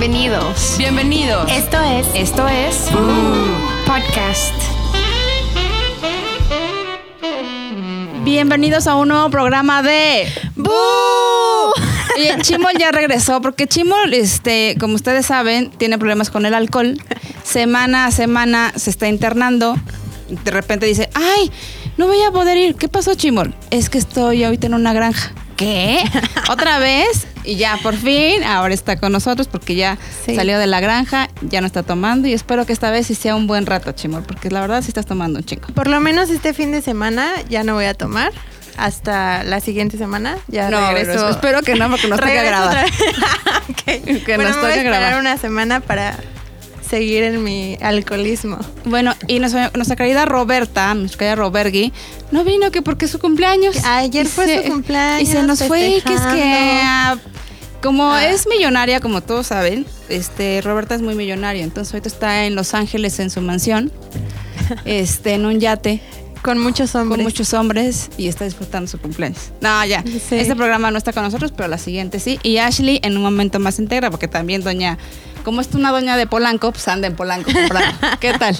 [0.00, 0.76] Bienvenidos.
[0.78, 1.52] Bienvenidos.
[1.52, 2.06] Esto es.
[2.14, 2.88] Esto es.
[3.86, 4.54] Podcast.
[8.24, 10.26] Bienvenidos a un nuevo programa de
[10.56, 10.70] ¡Bú!
[12.16, 16.98] Oye, Chimol ya regresó porque Chimol, este, como ustedes saben, tiene problemas con el alcohol.
[17.42, 19.76] Semana a semana se está internando.
[20.30, 21.52] De repente dice, ay,
[21.98, 22.74] no voy a poder ir.
[22.74, 23.54] ¿Qué pasó, Chimol?
[23.70, 25.34] Es que estoy ahorita en una granja.
[25.58, 26.02] ¿Qué?
[26.48, 30.34] Otra vez y ya por fin ahora está con nosotros porque ya Sí.
[30.34, 33.34] salió de la granja, ya no está tomando y espero que esta vez sí sea
[33.36, 35.68] un buen rato, Chimol, porque la verdad sí estás tomando un chingo.
[35.68, 38.32] Por lo menos este fin de semana ya no voy a tomar.
[38.76, 41.12] Hasta la siguiente semana ya No, regreso.
[41.12, 42.86] pero espero que no porque nos toca grabar.
[43.84, 45.18] Que bueno, nos toque grabar.
[45.20, 46.16] una semana para
[46.90, 48.58] seguir en mi alcoholismo.
[48.84, 51.92] Bueno, y nuestra, nuestra querida Roberta, nuestra querida Robergui,
[52.32, 53.76] no vino que porque es su cumpleaños.
[53.84, 57.16] Ayer fue se- su cumpleaños, Y se nos fue, que es que ah,
[57.82, 58.26] como Ah.
[58.28, 62.74] es millonaria, como todos saben, este Roberta es muy millonaria, entonces ahorita está en Los
[62.74, 63.90] Ángeles en su mansión,
[64.84, 66.00] este, en un yate
[66.42, 67.16] Con muchos hombres.
[67.16, 69.50] con muchos hombres y está disfrutando su cumpleaños.
[69.60, 70.02] No, ya.
[70.02, 70.36] Sí.
[70.36, 72.38] Este programa no está con nosotros, pero la siguiente sí.
[72.42, 74.98] Y Ashley en un momento más integra, porque también doña,
[75.44, 77.50] como es una doña de Polanco, pues anda en Polanco.
[78.20, 78.56] ¿Qué tal?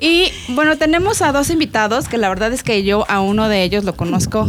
[0.00, 3.64] Y bueno, tenemos a dos invitados que la verdad es que yo a uno de
[3.64, 4.48] ellos lo conozco.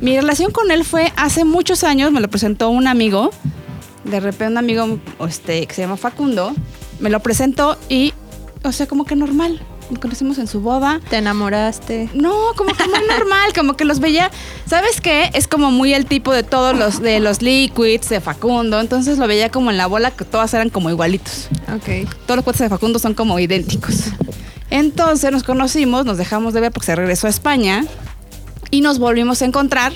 [0.00, 3.30] Mi relación con él fue hace muchos años, me lo presentó un amigo,
[4.04, 6.52] de repente un amigo este, que se llama Facundo,
[6.98, 8.12] me lo presentó y,
[8.62, 9.62] o sea, como que normal.
[10.00, 11.00] Conocimos en su boda.
[11.10, 12.08] Te enamoraste.
[12.14, 14.30] No, como que muy normal, como que los veía.
[14.66, 15.30] ¿Sabes qué?
[15.34, 18.80] Es como muy el tipo de todos los de los liquids de Facundo.
[18.80, 21.48] Entonces lo veía como en la bola que todas eran como igualitos.
[21.74, 22.08] Ok.
[22.26, 24.04] Todos los cuates de Facundo son como idénticos.
[24.70, 27.84] Entonces nos conocimos, nos dejamos de ver porque se regresó a España
[28.70, 29.92] y nos volvimos a encontrar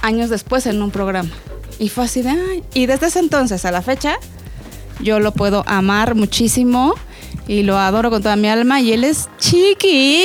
[0.00, 1.30] años después en un programa.
[1.78, 2.64] Y fue así de, "Ay".
[2.72, 4.16] Y desde ese entonces a la fecha,
[5.00, 6.94] yo lo puedo amar muchísimo
[7.50, 10.24] y lo adoro con toda mi alma y él es Chiqui.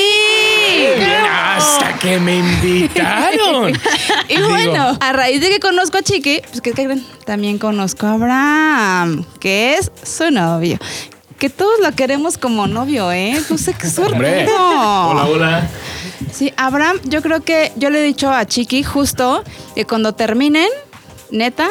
[1.27, 3.73] Hasta que me invitaron.
[4.29, 7.03] Y Digo, bueno, a raíz de que conozco a Chiqui, pues ¿qué creen?
[7.25, 10.77] También conozco a Abraham, que es su novio.
[11.39, 13.41] Que todos lo queremos como novio, ¿eh?
[13.49, 13.87] No sé qué.
[14.45, 15.09] No.
[15.09, 15.69] Hola, hola.
[16.31, 19.43] Sí, Abraham, yo creo que yo le he dicho a Chiqui justo
[19.73, 20.69] que cuando terminen,
[21.31, 21.69] neta,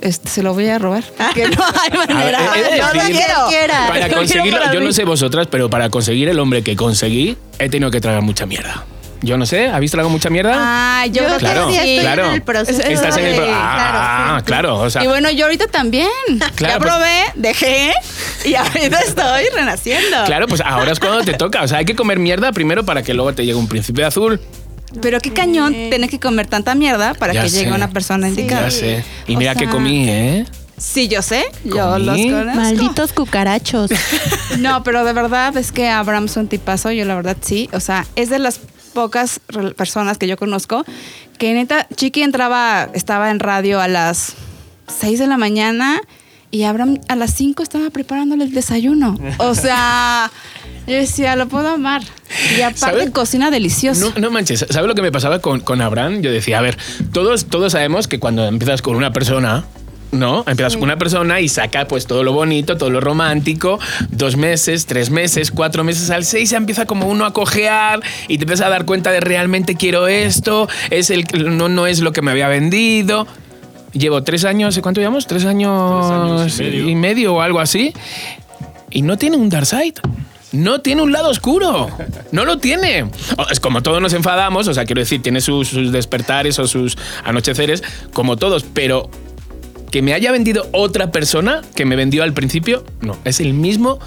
[0.00, 1.04] este, se lo voy a robar.
[1.34, 2.38] Que no hay manera.
[2.52, 3.34] Ver, de Yo lo decir- quiero.
[3.70, 4.86] Para Lo quiero conseguirlo, para yo mí.
[4.86, 8.46] no sé vosotras, pero para conseguir el hombre que conseguí, he tenido que tragar mucha
[8.46, 8.84] mierda.
[9.22, 10.54] Yo no sé, ¿habéis tragado mucha mierda?
[10.56, 12.26] Ah, yo, Yo creo Claro, que sí estoy claro.
[12.28, 12.80] en el proceso.
[12.80, 13.34] Estás en el...
[13.34, 14.44] pro- de- Ah, sí.
[14.46, 15.04] claro, o sea...
[15.04, 16.08] Y bueno, yo ahorita también.
[16.54, 17.92] Claro, ya pues- probé, dejé
[18.46, 20.24] y ahorita estoy renaciendo.
[20.24, 21.62] Claro, pues ahora es cuando te toca.
[21.62, 24.40] O sea, hay que comer mierda primero para que luego te llegue un príncipe azul.
[25.00, 27.74] Pero qué cañón tener que comer tanta mierda para Ya que llegue sé.
[27.76, 28.30] una persona Sí.
[28.34, 28.62] indicada.
[28.68, 29.04] Ya sé.
[29.28, 30.46] Y O mira que sea, comí, ¿eh?
[30.76, 31.44] Sí, yo sé.
[31.64, 32.04] Yo Comí.
[32.04, 32.60] los conozco.
[32.60, 33.90] Malditos cucarachos.
[34.58, 36.90] No, pero de verdad es que Abraham es un tipazo.
[36.90, 37.68] Yo la verdad sí.
[37.72, 38.58] O sea, es de las
[38.92, 39.40] pocas
[39.76, 40.84] personas que yo conozco
[41.38, 44.32] que neta, Chiqui entraba, estaba en radio a las
[44.88, 46.00] 6 de la mañana
[46.50, 49.16] y Abraham a las 5 estaba preparándole el desayuno.
[49.38, 50.30] O sea,
[50.86, 52.02] yo decía, lo puedo amar.
[52.56, 53.10] Y aparte ¿Sabes?
[53.10, 54.12] cocina delicioso.
[54.14, 56.22] No, no manches, ¿sabes lo que me pasaba con, con Abraham?
[56.22, 56.76] Yo decía, a ver,
[57.12, 59.64] todos, todos sabemos que cuando empiezas con una persona,
[60.12, 60.44] ¿no?
[60.46, 63.78] Empiezas con una persona y saca pues todo lo bonito, todo lo romántico,
[64.10, 68.38] dos meses, tres meses, cuatro meses, al seis ya empieza como uno a cojear y
[68.38, 71.26] te empiezas a dar cuenta de realmente quiero esto, es el,
[71.56, 73.26] no, no es lo que me había vendido.
[73.92, 75.26] Llevo tres años, ¿cuánto llevamos?
[75.26, 76.88] Tres años, Tres años y medio.
[76.88, 77.92] y medio o algo así.
[78.90, 79.94] Y no tiene un dark side.
[80.52, 81.88] No tiene un lado oscuro.
[82.32, 83.04] No lo tiene.
[83.36, 86.66] O- Es como todos nos enfadamos, o sea, quiero decir, tiene sus, sus despertares o
[86.66, 89.08] sus anocheceres, como todos, pero
[89.90, 93.98] que me haya vendido otra persona que me vendió al principio, no, es el mismo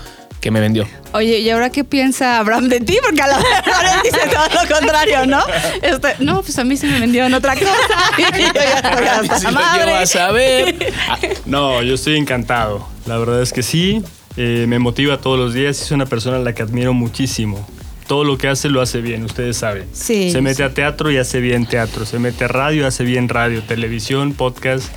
[0.42, 0.86] que me vendió.
[1.14, 2.98] Oye, ¿y ahora qué piensa Abraham de ti?
[3.02, 5.40] Porque a la mejor él dice todo lo contrario, ¿no?
[5.82, 7.72] Este, no, pues a mí se me vendió en otra cosa.
[8.18, 9.94] Y yo ya estoy hasta Si lo madre.
[9.96, 10.94] a saber.
[11.08, 12.86] Ah, No, yo estoy encantado.
[13.06, 14.04] La verdad es que sí.
[14.38, 15.82] Eh, me motiva todos los días.
[15.82, 17.68] Es una persona a la que admiro muchísimo.
[18.08, 19.86] Todo lo que hace lo hace bien, ustedes saben.
[19.94, 20.64] Sí, Se mete sí.
[20.64, 22.06] a teatro y hace bien teatro.
[22.06, 24.92] Se mete a radio y hace bien radio, televisión, podcast.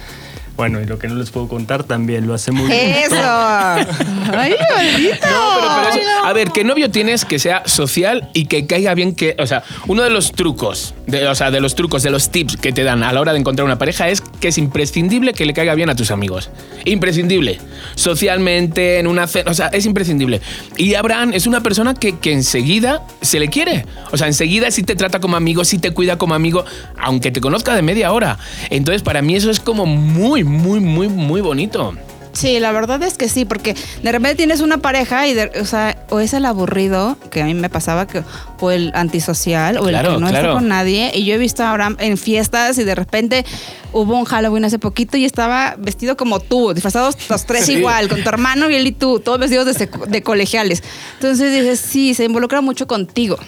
[0.56, 2.80] Bueno, y lo que no les puedo contar también lo hace muy bien.
[2.96, 3.14] Eso.
[3.18, 5.26] Ay, maldito.
[5.28, 8.94] No, pero, pero eso- a ver, ¿qué novio tienes que sea social y que caiga
[8.94, 12.10] bien que, o sea, uno de los trucos, de, o sea, de los trucos, de
[12.10, 14.58] los tips que te dan a la hora de encontrar una pareja es que es
[14.58, 16.50] imprescindible que le caiga bien a tus amigos.
[16.84, 17.58] Imprescindible.
[17.94, 20.40] Socialmente, en una cena, o sea, es imprescindible.
[20.78, 23.84] Y Abraham es una persona que, que enseguida se le quiere.
[24.10, 26.64] O sea, enseguida sí te trata como amigo, sí te cuida como amigo,
[26.98, 28.38] aunque te conozca de media hora.
[28.70, 31.94] Entonces, para mí eso es como muy, muy, muy, muy bonito.
[32.32, 35.64] Sí, la verdad es que sí, porque de repente tienes una pareja y, de- o
[35.64, 38.22] sea, o es el aburrido, que a mí me pasaba, que,
[38.60, 40.36] o el antisocial, o el que no claro.
[40.36, 41.12] está con nadie.
[41.14, 43.46] Y yo he visto a Abraham en fiestas y de repente
[43.94, 47.72] hubo un Halloween hace poquito y estaba vestido como tú, disfrazados los tres Sí.
[47.78, 50.82] igual, con tu hermano y él y tú, todos vestidos de, de colegiales.
[51.14, 53.38] Entonces dices, sí, se involucra mucho contigo.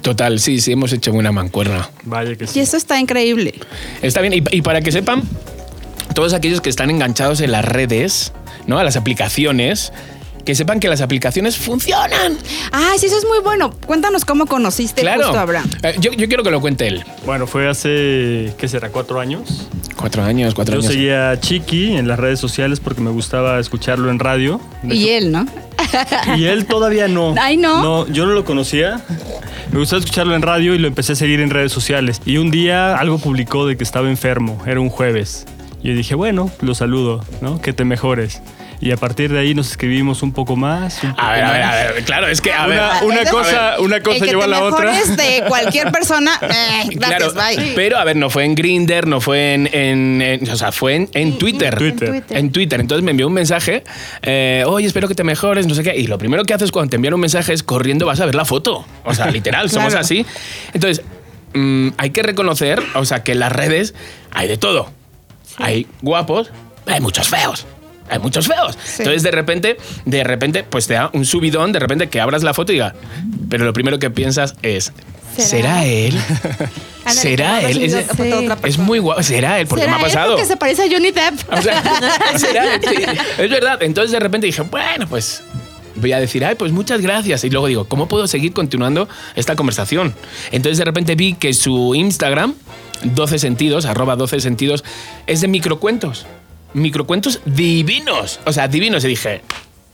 [0.00, 1.90] Total, sí, sí, hemos hecho buena mancuerna.
[2.04, 2.58] Vaya que sí.
[2.58, 3.52] Y eso está increíble.
[4.00, 5.22] Está bien, y, y para que sepan,
[6.14, 8.32] todos aquellos que están enganchados en las redes,
[8.66, 8.78] ¿no?
[8.78, 9.92] A las aplicaciones,
[10.44, 12.36] que sepan que las aplicaciones funcionan.
[12.72, 13.72] Ah, sí, eso es muy bueno.
[13.86, 15.22] Cuéntanos cómo conociste Claro.
[15.24, 15.70] justo a Abraham.
[15.82, 17.02] Eh, yo, yo quiero que lo cuente él.
[17.24, 18.90] Bueno, fue hace, ¿qué será?
[18.90, 19.68] ¿Cuatro años?
[19.96, 20.92] Cuatro años, cuatro Yo años.
[20.92, 24.60] seguía a Chiqui en las redes sociales porque me gustaba escucharlo en radio.
[24.82, 25.46] De Y hecho- él, ¿no?
[26.36, 27.34] Y él todavía no.
[27.40, 27.82] Ay, ¿no?
[27.82, 29.00] No, yo no lo conocía.
[29.72, 32.20] Me gustaba escucharlo en radio y lo empecé a seguir en redes sociales.
[32.26, 34.62] Y un día algo publicó de que estaba enfermo.
[34.66, 35.46] Era un jueves.
[35.84, 37.60] Y yo dije, bueno, lo saludo, ¿no?
[37.60, 38.40] Que te mejores.
[38.80, 41.02] Y a partir de ahí nos escribimos un poco más.
[41.04, 41.74] un poco A ver, a ver, más.
[41.74, 42.04] a ver.
[42.04, 42.78] Claro, es que, a ver.
[42.78, 43.28] Una, una A ver.
[43.30, 44.92] cosa, una El cosa que llevó a la otra.
[44.92, 46.32] de cualquier persona.
[46.42, 47.72] eh, gracias, Claro, bye.
[47.76, 50.94] pero a ver, no fue en Grinder, no fue en, en- en- o sea, fue
[50.96, 51.76] en, en Twitter.
[51.76, 52.24] Twitter.
[52.30, 52.80] En Twitter.
[52.80, 53.84] Entonces me envió un mensaje,
[54.22, 55.94] eh, oye, espero que te mejores, no sé qué.
[55.96, 58.34] Y lo primero que haces cuando te envían un mensaje es corriendo vas a ver
[58.34, 58.86] la foto.
[59.04, 60.00] O sea, literal, somos Claro.
[60.00, 60.24] así.
[60.72, 61.04] Entonces,
[61.52, 63.94] mm, hay que reconocer, o sea, que en las redes
[64.32, 64.90] hay de todo.
[65.58, 66.50] Hay guapos,
[66.86, 67.66] hay muchos feos.
[68.10, 68.76] Hay muchos feos.
[68.84, 68.96] Sí.
[68.98, 72.52] Entonces, de repente, de repente, pues te da un subidón, de repente que abras la
[72.52, 72.94] foto y diga,
[73.48, 74.92] pero lo primero que piensas es,
[75.36, 75.48] ¿Será?
[75.48, 76.14] ¿será él?
[77.06, 77.82] ¿Será él?
[77.82, 79.22] Es, otra es muy guapo.
[79.22, 79.66] ¿Será él?
[79.66, 80.32] Porque ¿Será me ha él pasado.
[80.32, 81.34] porque se parece a Johnny Depp.
[81.50, 81.82] O sea,
[82.38, 82.80] ¿será él?
[82.86, 83.02] Sí,
[83.38, 83.82] es verdad.
[83.82, 85.42] Entonces de repente dije, bueno, pues
[85.96, 87.44] voy a decir, ay, pues muchas gracias.
[87.44, 90.14] Y luego digo, ¿cómo puedo seguir continuando esta conversación?
[90.50, 92.54] Entonces de repente vi que su Instagram,
[93.04, 94.84] 12 sentidos, arroba 12 sentidos,
[95.26, 96.26] es de microcuentos.
[96.72, 98.40] Microcuentos divinos.
[98.44, 99.04] O sea, divinos.
[99.04, 99.42] Y dije,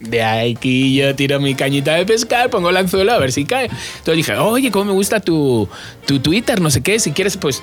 [0.01, 3.65] de aquí yo tiro mi cañita de pescar, pongo el anzuelo a ver si cae.
[3.65, 5.69] Entonces dije, oye, cómo me gusta tu,
[6.05, 7.61] tu Twitter, no sé qué, si quieres, pues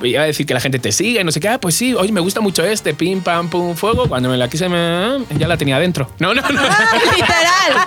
[0.00, 1.48] voy a decir que la gente te siga y no sé qué.
[1.48, 4.08] Ah, pues sí, oye, me gusta mucho este, pim, pam, pum, fuego.
[4.08, 6.10] Cuando me la quise, me- ya la tenía adentro.
[6.18, 6.48] No, no, no.
[7.16, 7.86] Literal.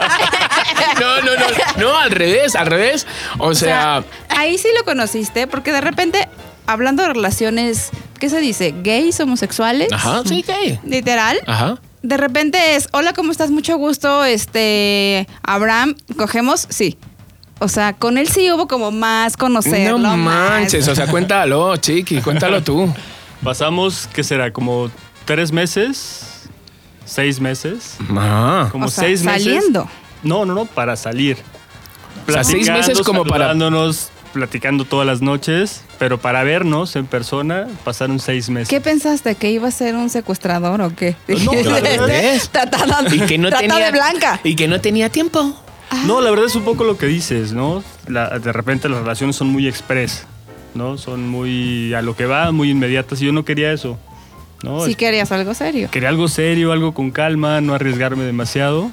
[0.99, 1.45] No, no, no.
[1.77, 3.07] No, al revés, al revés.
[3.37, 6.27] O sea, Ahí sí lo conociste, porque de repente,
[6.67, 7.89] hablando de relaciones,
[8.19, 8.73] ¿qué se dice?
[8.83, 9.91] ¿Gays, homosexuales?
[9.91, 10.79] ajá, sí, ¿qué?
[10.85, 11.39] Literal.
[11.47, 11.79] Ajá.
[12.03, 13.51] De repente es, hola, ¿cómo estás?
[13.51, 16.65] Mucho gusto, este, Abraham, ¿cogemos?
[16.69, 16.97] Sí.
[17.63, 19.99] O sea, con él sí hubo como más conocerlo.
[19.99, 20.49] No más.
[20.49, 22.91] manches, o sea, cuéntalo, chiqui, cuéntalo tú.
[23.43, 24.51] Pasamos, ¿qué será?
[24.51, 24.89] Como
[25.25, 26.49] tres meses,
[27.05, 27.97] seis meses.
[28.17, 28.67] Ah.
[28.71, 29.43] Como O sea, seis meses.
[29.43, 29.87] saliendo.
[30.23, 31.37] No, no, no, para salir.
[32.27, 33.53] O sea, seis Platicando, meses como para-
[34.33, 38.69] platicando todas las noches, pero para vernos en persona pasaron seis meses.
[38.69, 39.35] ¿Qué pensaste?
[39.35, 41.15] ¿Que iba a ser un secuestrador o qué?
[41.27, 43.85] No, Dijiste, la verdad es- Trata, Y que no tenía.
[43.85, 44.39] de blanca.
[44.43, 45.55] Y que no tenía tiempo.
[46.05, 47.83] No, la verdad es un poco lo que dices, ¿no?
[48.07, 50.25] La- de repente las relaciones son muy express,
[50.73, 50.97] ¿no?
[50.97, 53.97] Son muy a lo que va, muy inmediatas y yo no quería eso,
[54.63, 54.85] ¿no?
[54.85, 55.89] Si querías algo serio.
[55.91, 58.91] Quería algo serio, algo con calma, no arriesgarme demasiado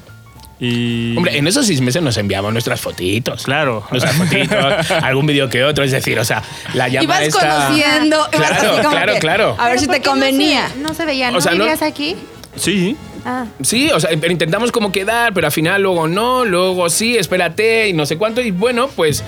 [0.61, 1.17] y...
[1.17, 3.45] Hombre, en esos seis meses nos enviamos nuestras fotitos.
[3.45, 3.85] Claro.
[3.93, 5.85] Nuestras fotitos, algún vídeo que otro.
[5.85, 6.43] Es decir, o sea,
[6.75, 7.67] la llama Ibas esta.
[7.69, 8.27] conociendo.
[8.33, 9.57] Claro, claro, que, claro.
[9.57, 10.63] A ver si te ¿Pero por qué convenía.
[10.69, 12.17] No se, no se veía, ¿no O sea, no- aquí?
[12.57, 13.47] Sí, Ah.
[13.61, 17.89] Sí, o sea, pero intentamos como quedar, pero al final luego no, luego sí, espérate
[17.89, 18.41] y no sé cuánto.
[18.41, 19.25] Y bueno, pues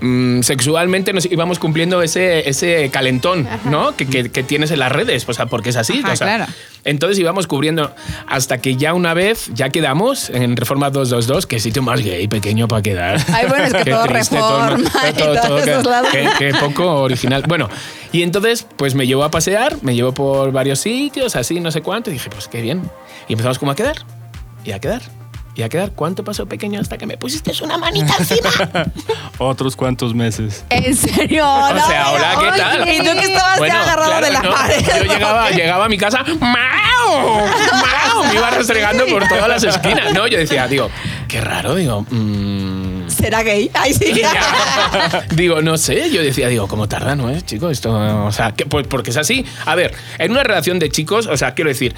[0.00, 3.96] mm, sexualmente nos íbamos cumpliendo ese, ese calentón, ¿no?
[3.96, 6.00] Que, que- que tienes en las redes, o sea, porque es así.
[6.02, 6.52] Ajá, o sea, claro.
[6.84, 7.94] Entonces íbamos cubriendo
[8.28, 12.68] hasta que ya una vez, ya quedamos en Reforma 222, que sitio más gay, pequeño
[12.68, 13.20] para quedar.
[13.32, 16.08] Ay, bueno, es que Qué todo triste, Reforma y todos qué- esos lados.
[16.12, 17.42] qué- qué poco original.
[17.48, 17.68] Bueno,
[18.12, 21.82] y entonces, pues me llevó a pasear, me llevó por varios sitios, así, no sé
[21.82, 22.82] cuánto, y dije, pues qué bien.
[23.28, 23.96] Y empezamos como a quedar,
[24.64, 25.02] y a quedar,
[25.56, 25.92] y a quedar.
[25.92, 28.50] ¿Cuánto pasó pequeño hasta que me pusiste una manita encima?
[29.38, 30.64] otros cuantos meses.
[30.68, 31.44] ¿En serio?
[31.48, 32.88] O sea, hola, ¿qué tal?
[32.88, 34.84] Y tú que estabas ya agarrado de la no, pared.
[34.84, 36.50] Yo llegaba, llegaba a mi casa, ¡mau!
[37.40, 38.24] ¡mau!
[38.28, 40.12] Me iba restregando por todas las esquinas.
[40.12, 40.90] No, yo decía, digo,
[41.26, 43.70] qué raro, digo, mm, ¿Será gay?
[43.72, 44.12] Ay, sí.
[45.34, 47.70] digo, no sé, yo decía, digo, ¿cómo tarda, no es, chico?
[47.70, 47.92] Esto,
[48.26, 49.44] o sea, que, pues porque es así.
[49.64, 51.94] A ver, en una relación de chicos, o sea, quiero decir,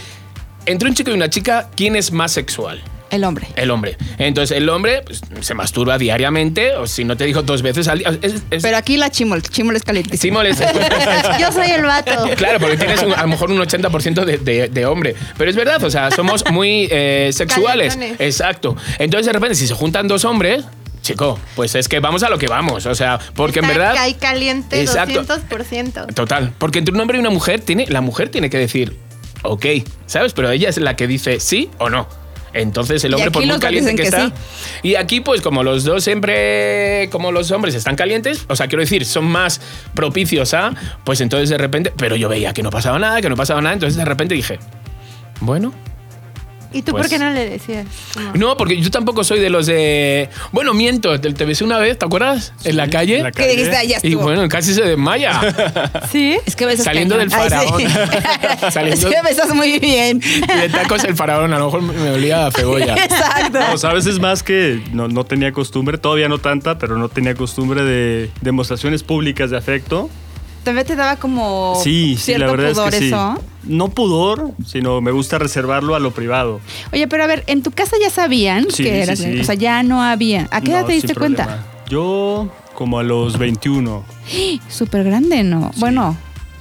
[0.67, 2.83] entre un chico y una chica, ¿quién es más sexual?
[3.11, 3.49] El hombre.
[3.57, 3.97] El hombre.
[4.19, 7.99] Entonces, el hombre pues, se masturba diariamente, o si no te dijo dos veces al
[8.01, 8.19] día.
[8.23, 10.21] es- es- Pero aquí la chimol, chimol es calientísima.
[10.21, 11.39] sí molesta.
[11.41, 12.13] Yo soy el vato.
[12.37, 15.15] Claro, porque tienes un- a lo mejor un 80% de, de- de hombre.
[15.37, 17.95] Pero es verdad, o sea, somos muy eh, sexuales.
[17.95, 18.21] Calentones.
[18.21, 18.77] Exacto.
[18.99, 20.65] Entonces, de repente, si se juntan dos hombres,
[21.01, 22.85] chico, pues es que vamos a lo que vamos.
[22.87, 23.97] O sea, porque en Está verdad.
[23.99, 25.25] Hay caliente Exacto.
[25.25, 26.13] 200%.
[26.15, 26.53] Total.
[26.59, 28.97] Porque entre un hombre y una mujer, tiene, la mujer tiene que decir.
[29.43, 29.65] ok,
[30.07, 30.33] ¿sabes?
[30.33, 32.09] Pero ella es la que dice sí o no.
[32.53, 34.33] Entonces el hombre, por muy caliente que está.
[34.83, 38.83] Y aquí, pues, como los dos siempre, como los hombres están calientes, o sea, quiero
[38.83, 39.61] decir, son más
[39.95, 40.75] propicios a,
[41.05, 43.75] pues entonces de repente, pero yo veía que no pasaba nada, que no pasaba nada,
[43.75, 44.59] entonces de repente dije,
[45.41, 45.73] bueno,
[46.73, 47.87] ¿Y tú Pues- por qué no le decías?
[48.35, 50.29] No, porque yo tampoco soy de los de.
[50.53, 52.53] Bueno, miento, te, te besé una vez, ¿te acuerdas?
[52.65, 53.19] en la calle.
[53.19, 53.77] en la ¿Qué dijiste?
[53.77, 55.41] Ah, Y bueno, casi se desmaya.
[56.13, 56.37] ¿Sí?
[56.45, 57.31] es que besas Saliendo cañón.
[57.31, 57.49] del Ay,
[57.79, 57.87] sí.
[57.87, 58.73] faraón.
[58.73, 60.21] Saliendo- Es que besas muy bien.
[60.23, 62.95] Y de tacos el faraón, a lo mejor me olía a cebolla.
[63.03, 63.59] Exacto.
[63.73, 67.09] O sea, a veces más que no, no tenía costumbre, todavía no tanta, pero no
[67.09, 70.11] tenía costumbre de demostraciones públicas de afecto.
[70.65, 73.07] También te daba como Sí, sí, cierto la verdad pudor es que sí.
[73.09, 73.43] eso.
[73.65, 76.61] No pudor, sino me gusta reservarlo a lo privado.
[76.93, 79.41] Oye, pero a ver, en tu casa ya sabían Sí, que sí, eras sí.
[79.41, 80.49] O sea, ya no había.
[80.51, 81.45] ¿A qué edad No, te diste cuenta?
[81.45, 81.67] problema.
[81.89, 84.05] Yo como a los 21,
[84.69, 85.71] Súper grande, ¿no?
[85.77, 86.17] Bueno,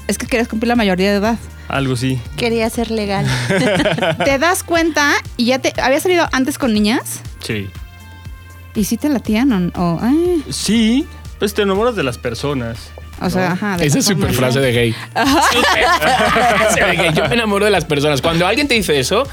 [0.08, 1.38] es que querías cumplir la mayoría de edad.
[1.68, 2.20] algo así.
[2.38, 3.26] Quería ser legal.
[4.26, 5.74] te das cuenta y ya te.
[5.82, 7.22] ¿Habías salido antes con niñas?
[7.42, 7.68] Sí.
[8.76, 9.82] ¿Y si te latían o.?
[9.82, 10.14] o- ah,
[10.50, 11.06] Sí,
[11.40, 12.78] pues te enamoras de las personas.
[13.22, 13.78] O sea, ajá.
[13.78, 14.66] de Esa es súper forma, frase ¿no?
[14.66, 14.96] de gay.
[15.52, 15.86] Súper
[16.58, 17.14] frase de gay.
[17.14, 18.22] Yo me enamoro de las personas.
[18.22, 19.28] Cuando alguien te dice eso,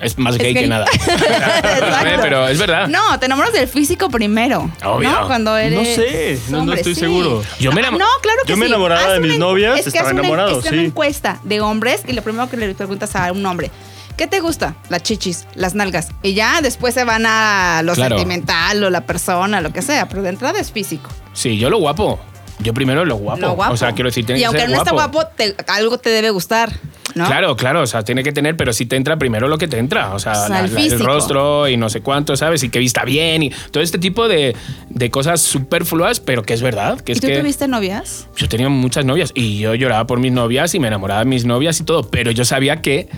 [0.00, 0.62] es más gay, gay.
[0.64, 0.86] que nada.
[1.62, 2.88] Perdóname, pero es verdad.
[2.88, 4.70] No, te enamoras del físico primero.
[4.84, 5.10] Obvio.
[5.10, 5.26] ¿no?
[5.26, 5.78] Cuando eres.
[5.78, 7.00] No sé, no- no estoy sí.
[7.00, 7.42] seguro.
[7.60, 8.70] Yo me enamo- No, claro que Yo me sí.
[8.72, 10.84] enamoraba Haz de mis una- novias, es que estaba una- enamorado, es una sí.
[10.86, 13.70] encuesta de hombres y lo primero que le preguntas a un hombre.
[14.16, 14.74] ¿Qué te gusta?
[14.90, 16.08] Las chichis, las nalgas.
[16.22, 18.18] Y ya después se van a lo Claro.
[18.18, 20.06] sentimental o la persona, lo que sea.
[20.08, 21.08] Pero de entrada es físico.
[21.32, 22.20] Sí, yo lo guapo.
[22.62, 23.40] Yo primero lo guapo.
[23.40, 23.74] Lo guapo.
[23.74, 25.24] O sea, quiero decir, tiene y que aunque ser no está guapo.
[25.36, 26.72] te- algo te debe gustar.
[27.14, 27.26] ¿no?
[27.26, 29.76] Claro, claro, o sea, tiene que tener, pero si te entra primero lo que te
[29.78, 31.04] entra, o sea, O sea, la- el la- el, físico.
[31.04, 32.62] rostro y no sé cuánto, ¿sabes?
[32.62, 34.56] Y que vista bien y todo este tipo de,
[34.88, 38.28] de cosas superfluas, pero que es verdad, que ¿Y es tú que tuviste novias?
[38.36, 41.44] yo tenía muchas novias y yo lloraba por mis novias y me enamoraba de mis
[41.44, 43.08] novias y todo, pero yo sabía que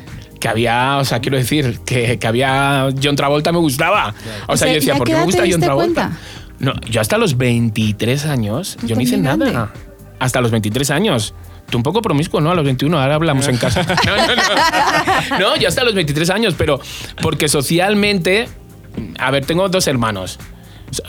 [0.40, 4.14] que había, o sea, quiero decir, que, que había John Travolta me gustaba.
[4.46, 6.02] O O sea, sea, yo ¿y decía, ¿por qué me gusta John Travolta?
[6.10, 6.18] cuenta?
[6.58, 9.72] No, yo hasta los 23 años, Tú yo no hice nada.
[10.18, 11.34] Hasta los 23 años.
[11.68, 12.50] Tú un poco promiscuo, ¿no?
[12.50, 13.84] A los 21, ahora hablamos en casa.
[14.06, 15.38] No, no, no.
[15.38, 16.80] No, yo hasta los 23 años, pero
[17.22, 18.48] porque socialmente,
[19.18, 20.38] a ver, tengo dos hermanos.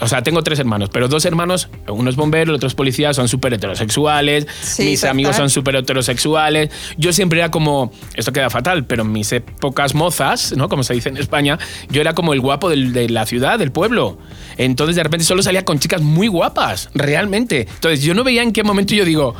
[0.00, 3.12] O sea, tengo tres hermanos, pero dos hermanos, uno es bombero, el otro es policía,
[3.14, 4.46] son súper heterosexuales.
[4.62, 5.10] Sí, mis total.
[5.12, 6.70] amigos son súper heterosexuales.
[6.96, 10.68] Yo siempre era como, esto queda fatal, pero en mis épocas mozas, ¿no?
[10.68, 13.70] Como se dice en España, yo era como el guapo del- de la ciudad, del
[13.70, 14.18] pueblo.
[14.56, 17.68] Entonces de repente solo salía con chicas muy guapas, realmente.
[17.74, 19.34] Entonces yo no veía en qué momento yo digo,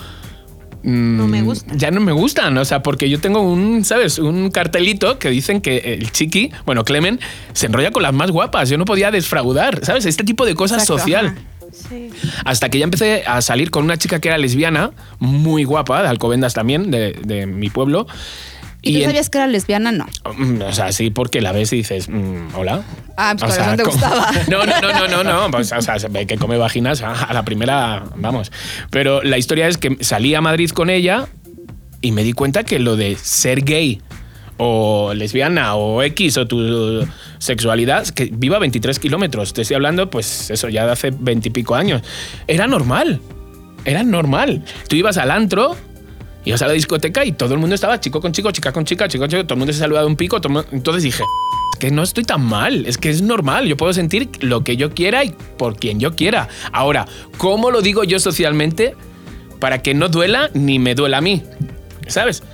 [0.87, 1.75] No me mm, gusta.
[1.75, 4.21] Ya no me gustan, o sea, porque yo tengo un, ¿sabes?
[4.21, 7.19] Un cartelito que dicen que el chiqui, bueno, Clemen,
[7.55, 8.69] se enrolla con las más guapas.
[8.69, 10.07] Yo no podía defraudar, ¿sabes?
[10.07, 11.27] Este tipo de cosas Exacto, social.
[11.27, 11.37] ajá.
[11.73, 12.09] Sí.
[12.45, 16.09] Hasta que ya empecé a salir con una chica que era lesbiana, muy guapa, de
[16.09, 18.07] Alcobendas también, de, de mi pueblo.
[18.89, 19.93] ¿Y, tú en- sabías que era lesbiana?
[19.93, 20.07] No.
[20.37, 22.83] Mm, O sea, sí, porque la ves y dices, mm, hola.
[23.17, 24.31] Ah, pues O con razón te gustaba.
[24.49, 25.51] No, no, no, no, no, no.
[25.51, 28.53] Pues, o sea, se ve que come vaginas a a la primera, vamos.
[28.91, 31.27] Pero la historia es que salí a Madrid con ella
[32.03, 34.01] y me di cuenta que lo de ser gay
[34.59, 37.07] o lesbiana o X o tu
[37.39, 41.53] sexualidad, que viva 23 kilómetros, te estoy hablando, pues eso ya de hace 20 y
[41.53, 42.03] pico años,
[42.47, 43.21] era normal,
[43.85, 44.65] era normal.
[44.89, 45.77] Tú ibas al antro,
[46.47, 49.09] ibas a la discoteca y todo el mundo estaba chico con chico, chica con chica,
[49.09, 51.25] chico con chico, todo el mundo se saludaba de un pico, entonces dije,
[51.73, 54.77] es que no estoy tan mal, es que es normal, yo puedo sentir lo que
[54.77, 56.49] yo quiera y por quien yo quiera.
[56.73, 58.95] Ahora, ¿cómo lo digo yo socialmente
[59.59, 61.43] para que no duela ni me duela a mí?
[62.07, 62.45] ¿Sabes?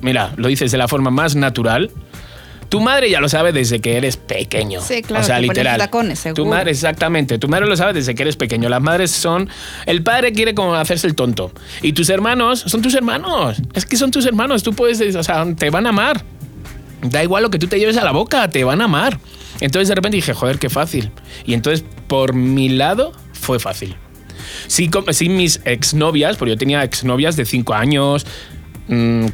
[0.00, 1.90] Mira, lo dices de la forma más natural.
[2.72, 4.80] Tu madre ya lo sabe desde que eres pequeño.
[4.80, 5.76] Sí, claro, O sea, literal.
[5.76, 6.46] tacones, Tu seguro.
[6.46, 7.36] madre, exactamente.
[7.38, 8.70] Tu madre lo sabe desde que eres pequeño.
[8.70, 9.50] Las madres son.
[9.84, 11.52] El padre quiere como hacerse el tonto.
[11.82, 13.60] Y tus hermanos son tus hermanos.
[13.74, 14.62] Es que son tus hermanos.
[14.62, 15.14] Tú puedes.
[15.14, 16.24] O sea, te van a amar.
[17.02, 19.18] Da igual lo que tú te lleves a la boca, te van a amar.
[19.60, 21.10] Entonces de repente dije, joder, qué fácil.
[21.44, 23.96] Y entonces por mi lado fue fácil.
[24.66, 28.24] Sí, sí mis exnovias, porque yo tenía exnovias de 5 años,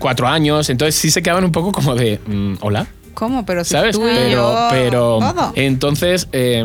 [0.00, 2.88] 4 años, entonces sí se quedaban un poco como de, mm, hola.
[3.18, 3.44] ¿Cómo?
[3.44, 3.96] Pero si ¿Sabes?
[3.96, 5.52] tú y Pero, yo, pero todo.
[5.56, 6.64] entonces, eh,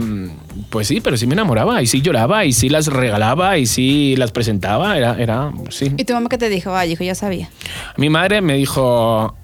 [0.70, 4.16] pues sí, pero sí me enamoraba y sí lloraba y sí las regalaba y sí
[4.18, 4.96] las presentaba.
[4.96, 5.92] Era, era, sí.
[5.98, 6.76] ¿Y tu mamá qué te dijo?
[6.76, 7.50] Ay, hijo, ya sabía.
[7.98, 9.36] Mi madre me dijo.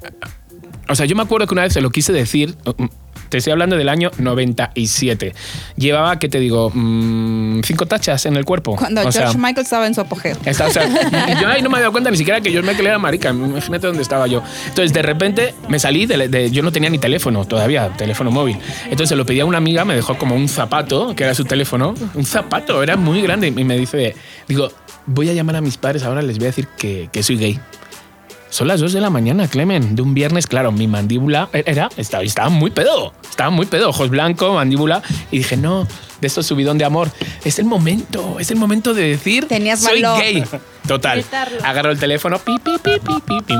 [0.87, 2.55] O sea, yo me acuerdo que una vez se lo quise decir.
[3.29, 5.33] Te estoy hablando del año 97.
[5.77, 6.71] Llevaba, ¿qué te digo?
[6.73, 8.75] Mm, cinco tachas en el cuerpo.
[8.75, 10.35] Cuando o sea, George Michael estaba en su apogeo.
[10.45, 10.87] Está- o sea,
[11.41, 13.29] yo ahí no me había dado cuenta ni siquiera que George Michael era marica.
[13.29, 14.43] Imagínate dónde estaba yo.
[14.67, 18.57] Entonces, de repente me salí de, de- Yo no tenía ni teléfono todavía, teléfono móvil.
[18.85, 21.45] Entonces, se lo pedí a una amiga, me dejó como un zapato, que era su
[21.45, 21.93] teléfono.
[22.15, 23.47] Un zapato, era muy grande.
[23.55, 24.15] Y me dice,
[24.47, 24.69] digo,
[25.05, 27.59] voy a llamar a mis padres ahora, les voy a decir que, que soy gay.
[28.49, 32.23] Son las 2 de la mañana, Clemen, de un viernes, claro, mi mandíbula era, estaba,
[32.23, 35.87] estaba muy pedo, estaba muy pedo, ojos blancos, mandíbula, y dije, no,
[36.19, 37.11] de esto subidón de amor,
[37.45, 40.19] es el momento, es el momento de decir, Tenías soy valor.
[40.21, 40.43] gay.
[40.87, 41.63] Total, Gritarlo.
[41.63, 43.55] agarro el teléfono, pi, pi, pi, pi, pi, pi.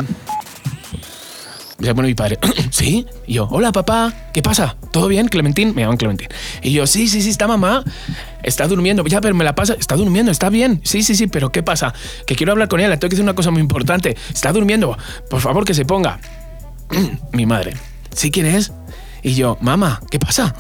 [1.82, 2.38] Se pone mi padre,
[2.72, 3.06] ¿sí?
[3.26, 4.76] Y yo, hola papá, ¿qué pasa?
[4.92, 5.74] ¿Todo bien, Clementín?
[5.74, 6.28] Me llaman Clementín.
[6.62, 7.84] Y yo, sí, sí, sí, está mamá,
[8.44, 9.06] está durmiendo.
[9.06, 10.82] Ya, pero me la pasa, está durmiendo, está bien.
[10.84, 11.94] Sí, sí, sí, pero ¿qué pasa?
[12.28, 14.18] Que quiero hablar con ella, le tengo que decir una cosa muy importante.
[14.34, 14.98] Está durmiendo,
[15.30, 16.20] por favor que se ponga.
[17.32, 17.74] mi madre,
[18.14, 18.74] ¿sí quién es?
[19.24, 20.54] Y yo, mamá, ¿qué pasa?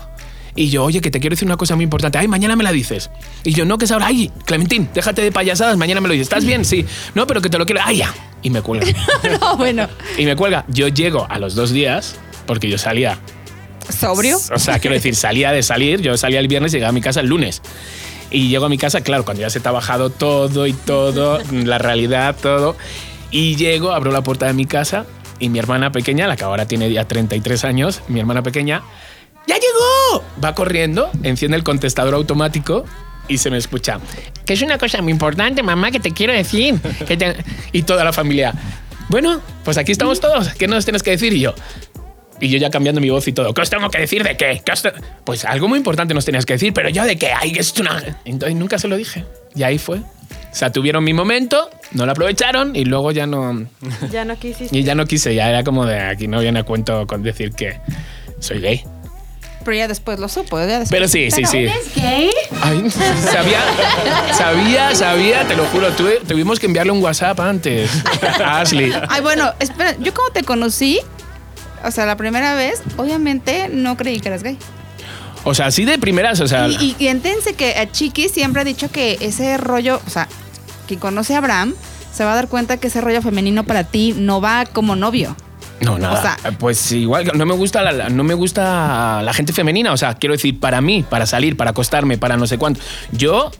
[0.55, 2.17] Y yo, oye, que te quiero decir una cosa muy importante.
[2.17, 3.09] Ay, mañana me la dices.
[3.43, 4.07] Y yo, no, que es ahora.
[4.07, 6.27] Ay, Clementín, déjate de payasadas, mañana me lo dices.
[6.27, 6.65] ¿Estás bien?
[6.65, 6.85] Sí.
[7.15, 7.81] No, pero que te lo quiero.
[7.83, 8.13] Ay, ya.
[8.41, 8.87] Y me cuelga.
[9.41, 9.87] no, bueno.
[10.17, 10.65] Y me cuelga.
[10.67, 12.15] Yo llego a los dos días,
[12.45, 13.19] porque yo salía.
[13.89, 14.37] ¿Sobrio?
[14.37, 16.01] O sea, quiero decir, salía de salir.
[16.01, 17.61] Yo salía el viernes y llegaba a mi casa el lunes.
[18.31, 21.79] Y llego a mi casa, claro, cuando ya se ha bajado todo y todo, la
[21.79, 22.75] realidad, todo.
[23.31, 25.05] Y llego, abro la puerta de mi casa
[25.39, 28.83] y mi hermana pequeña, la que ahora tiene ya 33 años, mi hermana pequeña,
[29.47, 30.23] ¡ya llegó!
[30.43, 32.85] Va corriendo, enciende el contestador automático
[33.27, 33.99] y se me escucha.
[34.49, 36.73] Que es una cosa muy importante, mamá, que te quiero decir.
[37.07, 37.35] Que te-".
[37.71, 38.51] Y toda la familia.
[39.07, 40.49] Bueno, pues aquí estamos todos.
[40.55, 41.31] ¿Qué nos tienes que decir?
[41.33, 41.53] Y yo.
[42.41, 43.53] Y yo ya cambiando mi voz y todo.
[43.53, 44.59] ¿Qué os tengo que decir de qué?
[44.65, 44.93] ¿Qué os te-?".
[45.23, 47.27] Pues algo muy importante nos tenías que decir, pero yo de qué.
[47.31, 48.17] Ay, es una...
[48.25, 49.23] Entonces nunca se lo dije.
[49.53, 49.97] Y ahí fue.
[49.97, 50.03] O
[50.51, 53.67] sea, tuvieron mi momento, no lo aprovecharon y luego ya no.
[54.09, 54.75] Ya no quisiste.
[54.75, 57.51] Y ya no quise, ya era como de aquí no viene a cuento con decir
[57.51, 57.79] que
[58.39, 58.83] soy gay.
[59.63, 60.57] Pero ya después lo supo.
[60.57, 60.89] Ya después.
[60.89, 61.57] Pero sí, sí, sí.
[61.57, 62.31] ¿Eres gay?
[62.61, 63.59] Ay, sabía,
[64.33, 65.91] sabía, sabía, te lo juro.
[65.95, 67.89] Tuve- tuvimos que enviarle un WhatsApp antes
[68.43, 68.91] a Ashley.
[69.09, 70.99] Ay, bueno, espera, yo como te conocí,
[71.85, 74.57] o sea, la primera vez, obviamente no creí que eras gay.
[75.43, 76.67] O sea, así de primeras, o sea.
[76.67, 80.27] Y, y, que a Chiqui siempre ha dicho que ese rollo, o sea,
[80.87, 81.73] quien conoce a Abraham
[82.13, 85.35] se va a dar cuenta que ese rollo femenino para ti no va como novio.
[85.81, 86.19] No, nada.
[86.19, 89.93] O sea- pues igual, no me gusta la, no me gusta la gente femenina.
[89.93, 92.79] O sea, quiero decir, para mí, para salir, para acostarme, para no sé cuánto.
[93.11, 93.51] Yo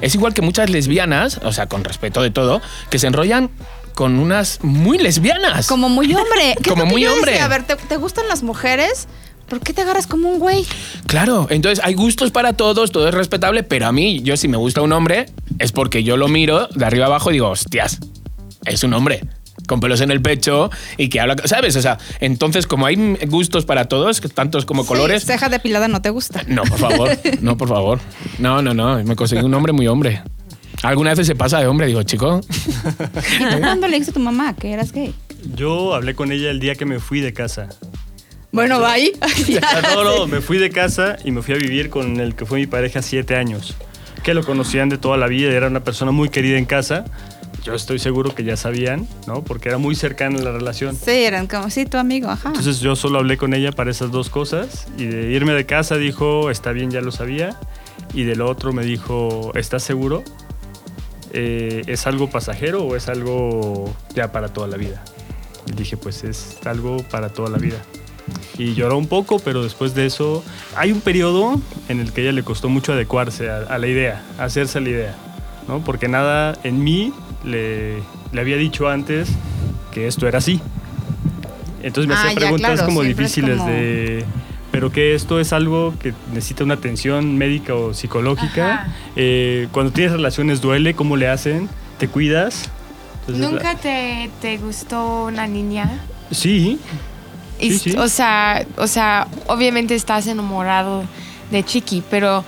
[0.00, 3.50] es igual que muchas lesbianas, o sea, con respeto de todo, que se enrollan
[3.94, 5.66] con unas muy lesbianas.
[5.66, 6.54] Como muy hombre.
[6.62, 7.32] ¿Qué es Como muy hombre.
[7.32, 7.46] decía?
[7.46, 9.08] A ver, ¿te, te gustan las mujeres?
[9.48, 10.66] ¿Por qué te agarras como un güey?
[11.06, 14.56] Claro, entonces hay gustos para todos, todo es respetable, pero a mí, yo si me
[14.56, 15.26] gusta un hombre,
[15.60, 18.00] es porque yo lo miro de arriba abajo y digo, hostias,
[18.64, 19.22] es un hombre.
[19.66, 21.76] Con pelos en el pecho y que habla, ¿sabes?
[21.76, 26.10] O sea, entonces, como hay gustos para todos, tantos como colores, ceja depilada no te
[26.10, 26.42] gusta.
[26.46, 27.10] No, por favor.
[27.40, 28.00] No, por favor.
[28.38, 29.02] No, no, no.
[29.04, 30.22] Me conseguí un hombre muy hombre.
[30.82, 32.40] Alguna vez se pasa de hombre, digo, chico.
[33.40, 35.14] ¿Y tú cuándo le dijiste a tu mamá que eras gay?
[35.54, 37.68] Yo hablé con ella el día que me fui de casa.
[38.52, 39.12] Bueno, bye.
[39.62, 42.46] Ah, no, no, me fui de casa y me fui a vivir con el que
[42.46, 43.74] fue mi pareja siete años.
[44.22, 47.04] Que lo conocían de toda la vida, era una persona muy querida en casa.
[47.66, 49.42] Yo estoy seguro que ya sabían, ¿no?
[49.42, 50.94] Porque era muy cercana la relación.
[50.94, 52.50] Sí, eran como, sí, tu amigo, ajá.
[52.50, 55.96] Entonces yo solo hablé con ella para esas dos cosas y de irme de casa
[55.96, 57.58] dijo, está bien, ya lo sabía.
[58.14, 60.22] Y del otro me dijo, ¿estás seguro?
[61.32, 65.02] Eh, ¿Es algo pasajero o es algo ya para toda la vida?
[65.66, 67.82] Y dije, pues es algo para toda la vida.
[68.58, 70.44] Y lloró un poco, pero después de eso
[70.76, 73.88] hay un periodo en el que a ella le costó mucho adecuarse a, a la
[73.88, 75.16] idea, a hacerse a la idea,
[75.66, 75.80] ¿no?
[75.80, 77.12] Porque nada en mí
[77.46, 79.28] le, le había dicho antes
[79.92, 80.60] que esto era así.
[81.82, 84.24] Entonces me Ah, hacía preguntas claro, como difíciles como- de...
[84.72, 88.88] Pero que esto es algo que necesita una atención médica o psicológica.
[89.14, 91.70] Eh, cuando tienes relaciones duele, ¿cómo le hacen?
[91.98, 92.68] ¿Te cuidas?
[93.20, 95.90] Entonces, ¿Nunca la- te, te gustó una niña?
[96.30, 96.78] Sí,
[97.58, 97.96] Y, Sí, sí.
[97.96, 101.04] O sea, o sea, obviamente estás enamorado
[101.50, 102.44] de Chiqui, pero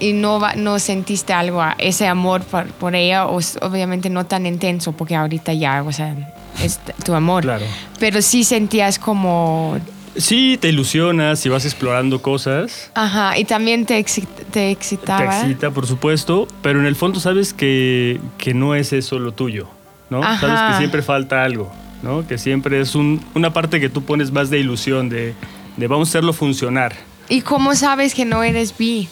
[0.00, 4.46] y no va- no sentiste algo ese amor por, por ella, o obviamente no tan
[4.46, 6.14] intenso, porque ahorita ya, o sea,
[6.62, 7.42] es tu amor.
[7.42, 7.64] claro.
[7.98, 9.78] Pero sí sentías como,
[10.18, 12.90] Sí, te ilusionas y vas explorando cosas.
[12.94, 15.24] ajá, y también te, exi- te Te excitaba.
[15.40, 19.68] excita, por supuesto, pero en el fondo sabes que, que no es eso lo tuyo,
[20.08, 20.22] ¿no?
[20.22, 20.40] Ajá.
[20.40, 21.70] Sabes que siempre falta algo,
[22.02, 22.26] ¿no?
[22.26, 25.34] Que siempre es un- una parte que tú pones más de ilusión, de,
[25.76, 26.94] de vamos a hacerlo funcionar.
[27.28, 29.08] ¿Y cómo sabes que no eres bi?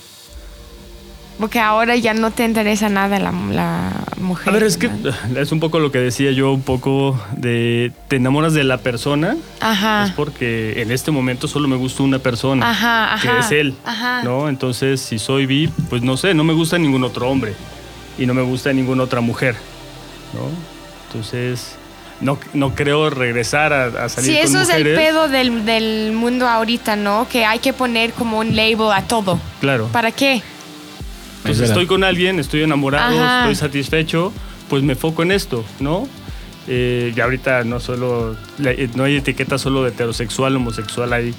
[1.38, 4.48] Porque ahora ya no te interesa nada la, la mujer.
[4.48, 4.88] A ver, es que
[5.36, 9.36] es un poco lo que decía yo, un poco de te enamoras de la persona,
[9.60, 10.04] Ajá.
[10.04, 14.22] es porque en este momento solo me gusta una persona, Ajá, que es él, ajá.
[14.22, 14.48] ¿no?
[14.48, 17.54] Entonces, si soy bi, pues no sé, no me gusta ningún otro hombre
[18.16, 19.56] y no me gusta ninguna otra mujer,
[20.34, 20.40] ¿no?
[21.08, 21.74] Entonces,
[22.20, 24.98] no, no creo regresar a, a salir Sí, con eso es el mujeres.
[24.98, 27.26] pedo del, del mundo ahorita, ¿no?
[27.28, 29.40] Que hay que poner como un label a todo.
[29.60, 29.88] Claro.
[29.92, 30.42] ¿Para qué?
[31.44, 31.74] Pues Es verdad.
[31.76, 33.40] estoy con alguien, estoy enamorado, Ajá.
[33.50, 34.32] estoy satisfecho,
[34.68, 36.08] pues me foco en esto, ¿no?
[36.66, 41.34] Eh, y ahorita no solo, eh, no hay etiqueta solo de heterosexual, homosexual, hay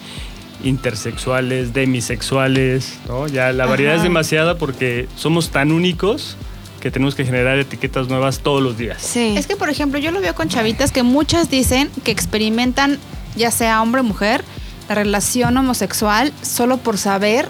[0.63, 3.27] intersexuales, demisexuales, ¿no?
[3.27, 3.97] Ya la variedad Ajá.
[4.01, 6.37] es demasiada porque somos tan únicos
[6.81, 9.01] que tenemos que generar etiquetas nuevas todos los días.
[9.01, 9.33] Sí.
[9.37, 12.99] Es que, por ejemplo, yo lo veo con chavitas que muchas dicen que experimentan,
[13.35, 14.43] ya sea hombre o mujer,
[14.87, 17.47] la relación homosexual solo por saber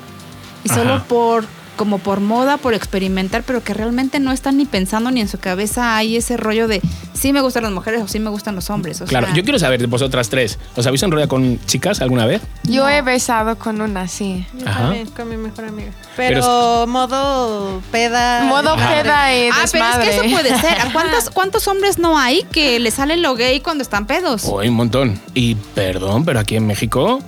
[0.63, 1.03] y solo Ajá.
[1.05, 5.27] por como por moda, por experimentar, pero que realmente no están ni pensando ni en
[5.27, 6.81] su cabeza hay ese rollo de
[7.13, 9.01] sí me gustan las mujeres o sí me gustan los hombres.
[9.01, 10.57] O Claro, sea, yo quiero saber de vosotras tres.
[10.75, 12.41] ¿Os habéis enrollado con chicas alguna vez?
[12.63, 14.45] Yo he besado con una, sí.
[14.57, 14.79] Yo Ajá.
[14.83, 15.91] también, con mi mejor amiga.
[16.15, 18.43] Pero Pero, modo peda.
[18.45, 19.01] Modo desmadre.
[19.03, 20.15] peda y Ah, pero es que desmadre.
[20.15, 20.79] eso puede ser.
[20.81, 24.45] ¿A ¿Cuántos, ¿Cuántos hombres no hay que le sale lo gay cuando están pedos?
[24.45, 25.19] Oh, hay un montón.
[25.33, 27.19] Y perdón, pero aquí en México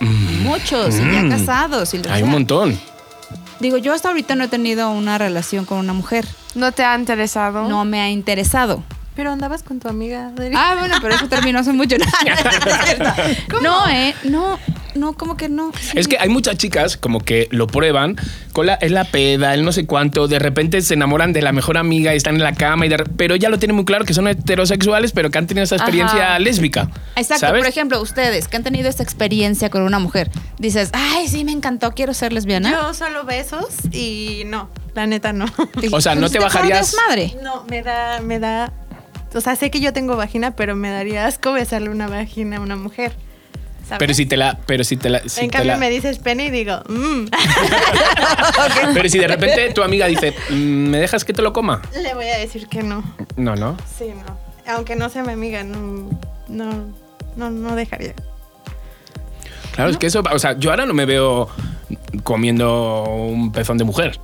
[0.00, 1.30] mm, Muchos, y ya Mm.
[1.30, 1.92] casados.
[1.94, 2.78] Y hay un montón.
[3.60, 6.26] Digo, yo hasta ahorita no he tenido una relación con una mujer.
[6.54, 7.68] ¿No te ha interesado?
[7.68, 8.82] No me ha interesado.
[9.14, 10.30] Pero andabas con tu amiga.
[10.54, 11.96] Ah, bueno, pero eso terminó hace mucho.
[13.50, 14.58] No, no, eh, no,
[14.96, 15.72] no, como que no.
[15.80, 15.98] Sí.
[15.98, 18.16] Es que hay muchas chicas como que lo prueban
[18.52, 21.52] con la, es la peda, el no sé cuánto, de repente se enamoran de la
[21.52, 24.04] mejor amiga y están en la cama, y de pero ya lo tienen muy claro
[24.04, 26.38] que son heterosexuales, pero que han tenido esa experiencia Ajá.
[26.38, 26.90] lésbica.
[27.16, 27.60] Exacto, ¿sabes?
[27.62, 31.52] por ejemplo, ustedes que han tenido esta experiencia con una mujer, dices, ay, sí, me
[31.52, 32.70] encantó, quiero ser lesbiana.
[32.70, 35.46] Yo solo besos y no, la neta no.
[35.92, 37.34] O sea, ¿no te bajarías- madre.
[37.42, 38.72] No, me da, me da.
[39.34, 42.60] O sea, sé que yo tengo vagina, pero me daría asco besarle una vagina a
[42.60, 43.12] una mujer.
[43.86, 43.98] ¿Sabes?
[43.98, 46.18] Pero si te la, pero si te la, si en te cambio la- me dices
[46.18, 47.26] pene y digo, mmm.
[48.94, 51.82] pero si de repente tu amiga dice, "Mm, ¿me dejas que te lo coma?
[52.02, 53.02] Le voy a decir que no.
[53.36, 53.76] No, no.
[53.98, 54.36] Sí, no.
[54.72, 56.10] Aunque no sea mi amiga, no,
[56.48, 56.70] no,
[57.36, 58.14] no, no dejaría.
[59.72, 61.48] Claro, es que eso, o sea, yo ahora no me veo
[62.24, 64.18] comiendo un pezón de mujer.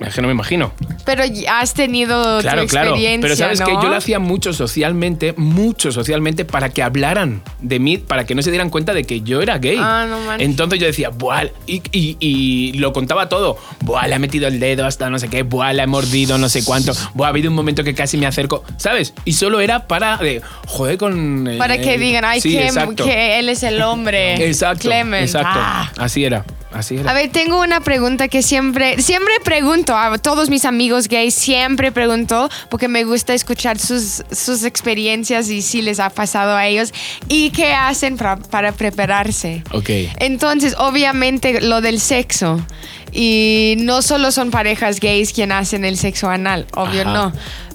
[0.00, 0.72] Es que no me imagino.
[1.04, 2.88] Pero has tenido Claro, tu claro.
[2.90, 3.66] experiencia, Pero sabes ¿no?
[3.66, 8.34] que yo lo hacía mucho socialmente, mucho socialmente, para que hablaran de mí, para que
[8.34, 9.76] no se dieran cuenta de que yo era gay.
[9.78, 10.48] Ah, no manches.
[10.48, 13.58] Entonces yo decía, buah, y, y- y lo contaba todo.
[13.82, 16.48] Buah, le ha metido el dedo hasta no sé qué, buah, le ha mordido no
[16.48, 16.92] sé cuánto.
[17.14, 19.12] Buah, ha habido un momento que casi me acerco, ¿sabes?
[19.26, 21.46] Y solo era para, de, joder, con.
[21.46, 22.70] eh, Para que digan, ay, sí, que,
[23.04, 24.46] que él es el hombre.
[24.46, 24.88] Exacto.
[24.88, 25.22] Clement.
[25.26, 25.50] Exacto.
[25.60, 25.90] Ah.
[25.98, 26.44] Así era.
[26.72, 27.10] Así era.
[27.10, 31.90] A ver, tengo una pregunta que siempre, siempre pregunto a todos mis amigos gays, siempre
[31.90, 36.92] pregunto porque me gusta escuchar sus, sus experiencias y si les ha pasado a ellos
[37.28, 39.64] y qué hacen para, para prepararse.
[39.72, 39.90] Ok.
[40.18, 42.64] Entonces, obviamente, lo del sexo.
[43.12, 47.12] Y no solo son parejas gays quien hacen el sexo anal, obvio Ajá.
[47.12, 47.32] no.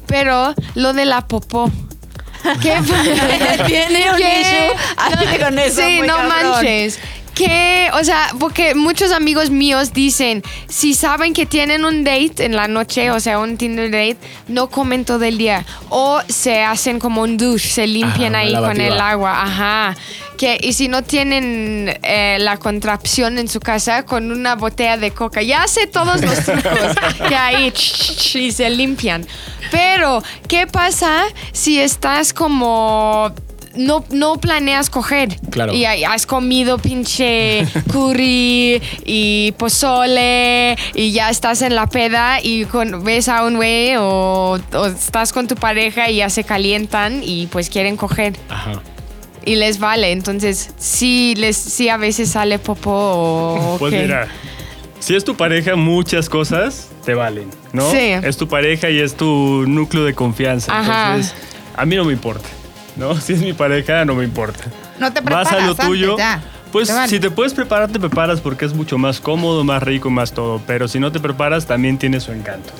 [0.07, 1.69] Pero lo de la popó.
[2.61, 2.75] ¿Qué
[3.67, 4.41] Tiene un ¿Qué?
[4.41, 4.79] issue.
[4.97, 6.29] Ay, con eso, Sí, no cabrón.
[6.29, 6.99] manches.
[7.35, 12.55] Que, o sea, porque muchos amigos míos dicen, si saben que tienen un date en
[12.55, 14.17] la noche, o sea, un Tinder date,
[14.47, 15.65] no comen todo el día.
[15.89, 19.43] O se hacen como un douche, se limpian ahí con el agua.
[19.43, 19.97] Ajá.
[20.37, 25.11] Que, y si no tienen eh, la contracción en su casa, con una botella de
[25.11, 25.41] coca.
[25.41, 26.95] Ya sé todos los trucos
[27.27, 29.27] que ahí ch, ch, y se limpian.
[29.71, 33.33] Pero, ¿qué pasa si estás como...
[33.75, 35.37] No, no planeas coger.
[35.49, 35.73] Claro.
[35.73, 43.03] Y has comido pinche curry y pozole y ya estás en la peda y con-
[43.03, 47.47] ves a un güey o, o estás con tu pareja y ya se calientan y
[47.47, 48.81] pues quieren coger Ajá.
[49.45, 50.11] y les vale.
[50.11, 54.27] Entonces, sí, les, sí a veces sale popó o Pues mira,
[54.99, 57.89] si es tu pareja, muchas cosas te valen, ¿no?
[57.91, 57.97] Sí.
[57.99, 60.77] Es tu pareja y es tu núcleo de confianza.
[60.77, 61.11] Ajá.
[61.15, 61.35] Entonces,
[61.75, 62.47] a mí no me importa,
[62.95, 63.15] ¿no?
[63.21, 64.63] Si es mi pareja, no me importa.
[64.99, 66.17] No te Vas preparas a lo antes, tuyo.
[66.17, 66.41] ya.
[66.71, 67.07] Pues Te vale.
[67.09, 70.61] si te puedes preparar, te preparas porque es mucho más cómodo, más rico, más todo.
[70.67, 72.73] Pero si no te preparas, también tiene su encanto,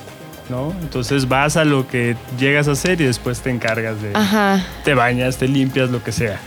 [0.50, 0.74] ¿no?
[0.82, 4.12] Entonces vas a lo que llegas a hacer y después te encargas de...
[4.14, 4.62] Ajá.
[4.84, 6.40] Te bañas, te limpias, lo que sea.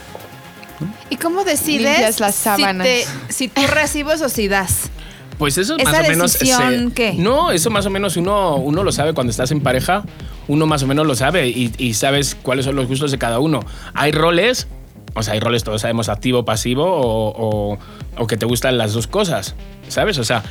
[1.10, 2.86] ¿Y cómo decides las sábanas.
[2.86, 4.90] Si, te- si tú recibes o si das?
[5.38, 6.32] Pues eso ¿Esa más o menos.
[6.32, 7.12] decisión qué?
[7.14, 10.02] No, eso más o menos uno, uno lo sabe cuando estás en pareja.
[10.48, 13.38] Uno más o menos lo sabe y, y sabes cuáles son los gustos de cada
[13.38, 13.60] uno.
[13.94, 14.66] Hay roles,
[15.14, 17.78] o sea, hay roles, todos sabemos, activo, pasivo o, o-
[18.16, 19.54] o que te gustan las dos cosas,
[19.88, 20.18] ¿sabes?
[20.18, 20.42] O sea,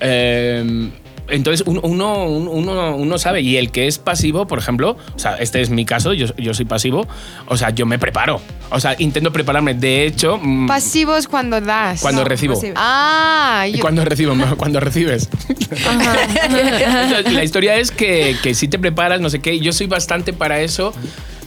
[0.00, 0.90] eh,
[1.28, 1.80] entonces uno,
[2.24, 3.40] uno, uno, sabe.
[3.42, 6.54] Y el que es pasivo, por ejemplo, o sea, este es mi caso, yo, yo
[6.54, 7.06] soy pasivo,
[7.46, 8.40] o sea, yo me preparo.
[8.70, 9.74] O sea, intento prepararme.
[9.74, 12.00] De hecho, mm, Pasivos cuando das.
[12.00, 12.60] cuando No, recibo.
[12.74, 15.28] Ah, yo- Cuando recibo, cuando recibes.
[15.48, 20.32] Entonces, la historia es que, que si te preparas, no sé qué, yo soy bastante
[20.32, 20.92] para eso.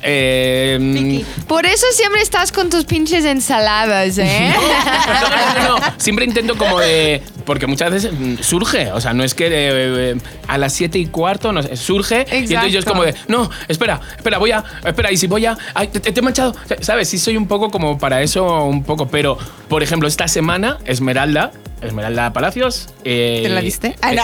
[0.02, 4.54] Eh, por eso siempre estás con tus pinches ensaladas, ¿eh?
[5.22, 5.86] no, no, no, no.
[5.98, 9.52] Siempre intento como de porque muchas veces mm, surge, o sea, no es que eh,
[9.52, 13.50] eh, a las siete y cuarto no surge y entonces yo es como de, no,
[13.68, 17.10] espera, espera, voy a, espera, y si voy a, ay, te, te he manchado, ¿sabes?
[17.10, 19.36] Sí soy un poco como para eso, un poco, pero,
[19.68, 21.52] por ejemplo, esta semana, Esmeralda,
[21.82, 22.90] Esmeralda Palacios.
[23.04, 23.96] eh, ¿Te la diste?
[24.02, 24.24] Ah, eh, no.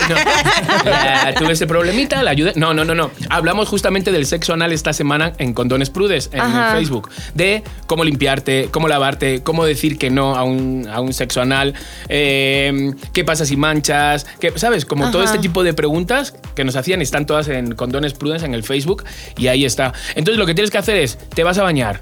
[1.34, 1.40] no.
[1.40, 2.54] Tuve ese problemita, la ayudé.
[2.56, 3.12] No, no, no, no.
[3.30, 6.76] Hablamos justamente del sexo anal esta semana en Condones Prudes, en Ajá.
[6.76, 7.10] Facebook.
[7.34, 11.74] De cómo limpiarte, cómo lavarte, cómo decir que no a un, a un sexo anal,
[12.10, 14.86] eh, qué pasa si manchas, ¿sabes?
[14.86, 18.54] Como todo este tipo de preguntas que nos hacían, están todas en Condones Prudes en
[18.54, 19.04] el Facebook
[19.38, 19.94] y ahí está.
[20.16, 22.02] Entonces lo que tienes que hacer es, te vas a bañar,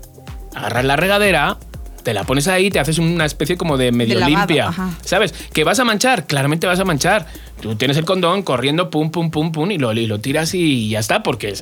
[0.55, 1.57] agarras la regadera.
[2.03, 4.67] Te la pones ahí, te haces una especie como de medio lavado, limpia.
[4.67, 4.91] ajá.
[5.03, 5.33] ¿Sabes?
[5.53, 7.25] Que vas a manchar, claramente vas a manchar.
[7.63, 10.89] Tú tienes el condón corriendo, pum, pum, pum, pum, y lo, y lo tiras y
[10.89, 11.53] ya está, porque,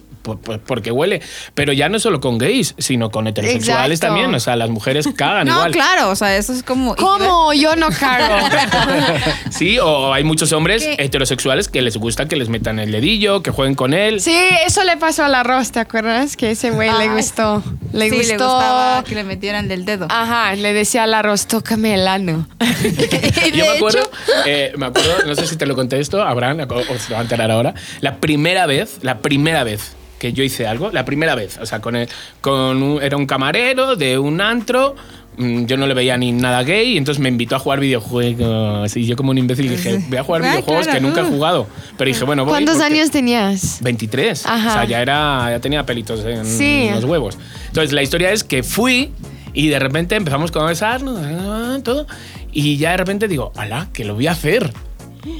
[0.66, 1.22] porque huele.
[1.54, 4.16] Pero ya no solo con gays, sino con heterosexuales Exacto.
[4.16, 4.34] también.
[4.34, 5.72] O sea, las mujeres cagan No, igual.
[5.74, 6.96] claro, o sea, eso es como.
[6.96, 7.54] ¿Cómo?
[7.54, 8.48] Yo no cago.
[9.52, 10.96] Sí, o hay muchos hombres ¿Qué?
[10.98, 14.22] heterosexuales que les gusta que les metan el dedillo, que jueguen con él.
[14.22, 14.36] Sí,
[14.66, 16.36] eso le pasó al arroz, ¿te acuerdas?
[16.36, 17.62] Que ese güey le gustó.
[17.94, 18.28] Le sí, gustó.
[18.28, 20.08] le gustaba que le metieran del dedo.
[20.10, 22.48] Ajá, le decía al arroz, tócame el ano.
[23.54, 24.10] Yo me acuerdo,
[24.48, 27.20] eh, me acuerdo, no sé si te lo conté esto, Abraham, o, se lo va
[27.20, 27.74] a enterar ahora.
[28.02, 31.80] La primera vez, la primera vez que yo hice algo, la primera vez, o sea,
[31.82, 32.08] con, el-
[32.42, 34.96] con un- era un camarero de un antro.
[35.38, 38.96] mm, Yo no le veía ni nada gay y entonces me invitó a jugar videojuegos.
[38.98, 41.24] Y yo, como un imbécil, dije: Voy a jugar Ah, videojuegos claro, que nunca he
[41.24, 41.68] jugado.
[41.98, 42.52] Pero dije: Bueno, voy.
[42.52, 43.80] ¿Cuántos años tenías?
[43.82, 44.46] 23.
[44.46, 44.70] Ajá.
[44.70, 46.90] O sea, ya era, ya tenía pelitos en Sí.
[46.94, 47.38] los huevos.
[47.68, 49.12] Entonces, la historia es que fui
[49.54, 52.06] y de repente empezamos a conversarnos, ah, todo.
[52.52, 54.72] Y ya de repente digo, ala, que lo voy a hacer.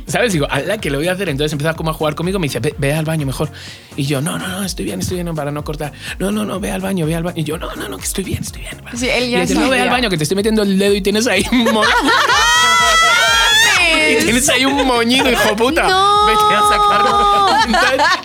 [0.08, 0.34] ¿Sabes?
[0.34, 1.30] Digo, ala, que lo voy a hacer.
[1.30, 2.40] Entonces empezaba como a jugar conmigo.
[2.40, 3.50] Me dice, ve, ve al baño mejor.
[3.96, 5.94] Y yo, no, no, no, estoy bien, estoy bien, para no cortar.
[6.20, 7.40] No, no, no, ve al baño, ve al baño.
[7.40, 8.76] Y yo, no, no, no, que estoy bien, estoy bien.
[8.96, 10.94] Sí, él y ya dice, no, ve al baño, que te estoy metiendo el dedo
[10.94, 11.46] y tienes ahí
[14.10, 15.84] y tienes ahí un moñito, hijo puta.
[15.88, 16.26] No.
[16.26, 17.48] Vete a sacarlo.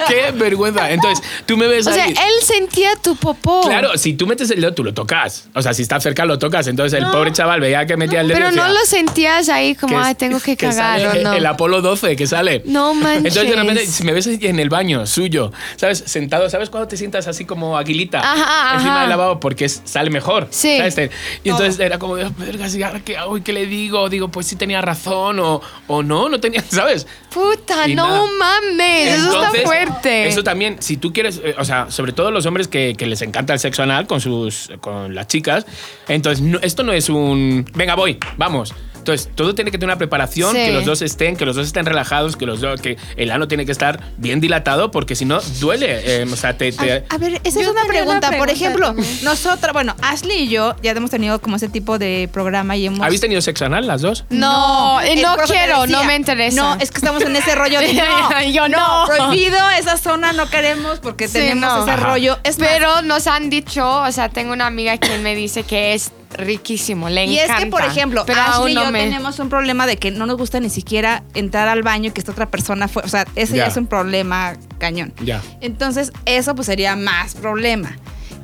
[0.09, 0.91] Qué vergüenza.
[0.91, 2.11] Entonces, tú me ves O sea, ahí.
[2.13, 3.63] él sentía tu popó.
[3.63, 5.49] Claro, si tú metes el dedo, tú lo tocas.
[5.55, 6.67] O sea, si está cerca, lo tocas.
[6.67, 8.39] Entonces, el pobre chaval veía que metía el dedo.
[8.39, 11.33] y Pero no decía, lo sentías ahí como, ay, tengo que cagar sale o no.
[11.35, 12.63] El Apolo 12 que sale.
[12.67, 13.37] No manches.
[13.37, 16.03] Entonces, de repente, si me ves en el baño suyo, ¿sabes?
[16.07, 18.19] Sentado, ¿sabes cuando te sientas así como aguilita?
[18.21, 19.01] Ajá, Encima ajá.
[19.03, 20.49] del lavabo porque es- sale mejor.
[20.51, 20.77] Sí.
[20.79, 20.95] ¿sabes?
[20.95, 21.11] Te-
[21.45, 23.37] Y entonces era como, verga, ¿y ahora qué hago?
[23.37, 24.09] ¿Y qué le digo?
[24.09, 27.07] Digo, pues sí tenía razón o, o no, no tenía, ¿sabes?
[27.33, 28.23] Puta, Y no nada.
[28.39, 30.29] mames, eso está fuerte.
[30.29, 33.23] Eso también, si tú quieres, eh, o sea, sobre todo los hombres que, que les
[33.23, 35.67] encanta el sexo anal con sus con las chicas,
[36.09, 38.75] entonces no- esto no es un venga, voy, vamos.
[39.07, 40.65] Entonces, todo tiene que tener una preparación, Sí.
[40.65, 43.47] que los dos estén, que los dos estén relajados, que los dos, que el ano
[43.47, 45.87] tiene que estar bien dilatado, porque si no, duele.
[46.23, 48.33] eh, o sea, te, te- A, a ver, esa es Yo una pregunta.
[48.37, 52.77] Por ejemplo, nosotras, bueno, Ashley y yo ya hemos tenido como ese tipo de programa
[52.77, 53.01] y hemos.
[53.01, 54.25] ¿Habéis tenido sexo anal las dos?
[54.29, 55.99] no, eh, no quiero, decía.
[55.99, 56.61] no me interesa.
[56.61, 59.05] No, es que estamos en ese rollo de no, Yo no.
[59.07, 61.83] prohibido, esa zona no queremos porque Sí, tenemos no.
[61.83, 62.07] ese Ajá.
[62.09, 62.39] rollo.
[62.43, 65.95] Es más, Pero nos han dicho, o sea, tengo una amiga que me dice que
[65.95, 67.59] es riquísimo, le y encanta.
[67.59, 69.01] es que, por ejemplo, pero Ashley aún y yo me...
[69.05, 72.21] tenemos un problema de que no nos gusta ni siquiera entrar al baño y que
[72.21, 73.03] esta otra persona fue.
[73.03, 73.67] O sea, ese ya, Ya.
[73.69, 75.13] es un problema cañón.
[75.23, 75.43] Ya.
[75.61, 77.97] Entonces, eso pues sería más problema.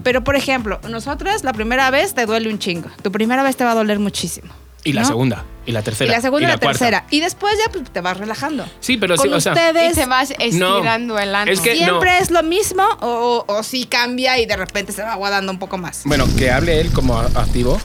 [0.03, 2.88] Pero, por ejemplo, nosotras la primera vez te duele un chingo.
[3.03, 4.53] Tu primera vez te va a doler muchísimo.
[4.85, 5.07] Y la ¿no?
[5.09, 6.11] segunda, y la Y tercera.
[6.12, 7.05] la segunda y la, tercera.
[7.11, 8.66] Y después ya pues, te vas relajando.
[8.81, 9.53] Sí, pero sí, Con o sea.
[9.53, 11.51] ustedes Y te vas estirando el ano.
[11.53, 12.18] es que- siempre no.
[12.25, 15.79] es lo mismo o, o si cambia y de repente se va aguadando un poco
[15.79, 16.03] más.
[16.05, 17.81] Bueno, que hable él como activo.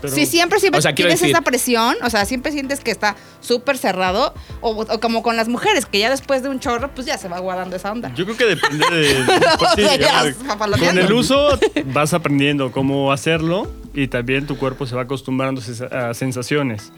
[0.00, 2.90] Pero- si siempre, siempre O sea, tienes decir- esa presión, o sea, siempre sientes que
[2.90, 6.90] está súper cerrado, o, o como con las mujeres, que ya después de un chorro,
[6.94, 8.12] pues ya se va aguadando esa onda.
[8.14, 9.24] Yo creo que depende de.
[9.58, 11.00] pues sí, papaloteando.
[11.00, 11.58] con el uso
[11.92, 16.92] vas aprendiendo cómo hacerlo y también tu cuerpo se va acostumbrando a sensaciones.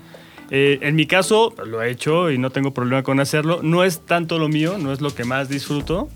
[0.50, 3.60] Eh, en mi caso, lo he hecho y no tengo problema con hacerlo.
[3.62, 6.08] No es tanto lo mío, no es lo que más disfruto.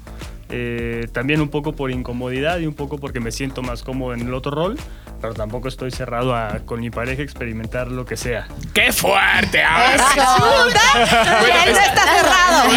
[0.49, 4.21] Eh, también un poco por incomodidad y un poco porque me siento más cómodo en
[4.21, 4.79] el otro rol,
[5.22, 8.46] pero tampoco estoy cerrado a con mi pareja experimentar lo que sea.
[8.74, 9.62] ¡Qué fuerte!
[9.62, 9.96] ahora!
[11.48, 12.68] Ya no está cerrado.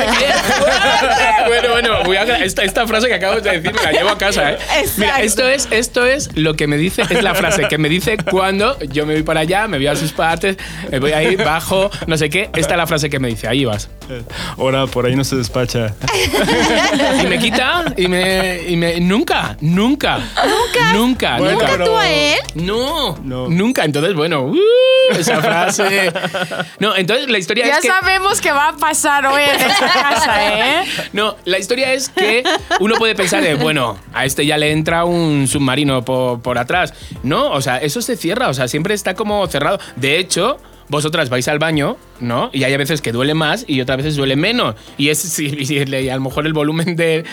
[1.48, 4.18] Bueno, bueno, voy a- esta, esta frase que acabo de decir me la llevo a
[4.18, 4.58] casa, ¿eh?
[4.98, 8.18] Mira, esto es, esto es lo que me dice, es la frase que me dice
[8.30, 10.58] cuando yo me voy para allá, me voy a sus partes,
[10.92, 12.50] me voy ahí, bajo, no sé qué.
[12.56, 13.90] Esta es la frase que me dice, ahí vas.
[14.58, 15.94] Ahora por ahí no se despacha.
[17.24, 21.68] Y me quita y me, y me nunca, nunca, nunca, nunca, Bueno, nunca.
[21.72, 22.35] pero- ¿Tú a él?
[22.56, 23.48] No, No.
[23.50, 23.84] nunca.
[23.84, 24.58] Entonces, bueno, uh,
[25.18, 26.12] esa frase.
[26.80, 29.94] No, entonces la historia Ya es que sabemos qué va a pasar hoy en esta
[29.94, 30.86] casa, ¿eh?
[31.14, 32.44] No, la historia es que
[32.80, 36.94] uno puede pensar de, bueno, a este ya le entra un submarino por, por atrás.
[37.24, 39.80] No, o sea, eso se cierra, o sea, siempre está como cerrado.
[39.96, 40.58] De hecho,
[40.90, 42.50] vosotras vais al baño, ¿no?
[42.54, 44.76] Y hay a veces que duele más y otras veces duele menos.
[44.98, 47.24] Y es si, a lo mejor el volumen de,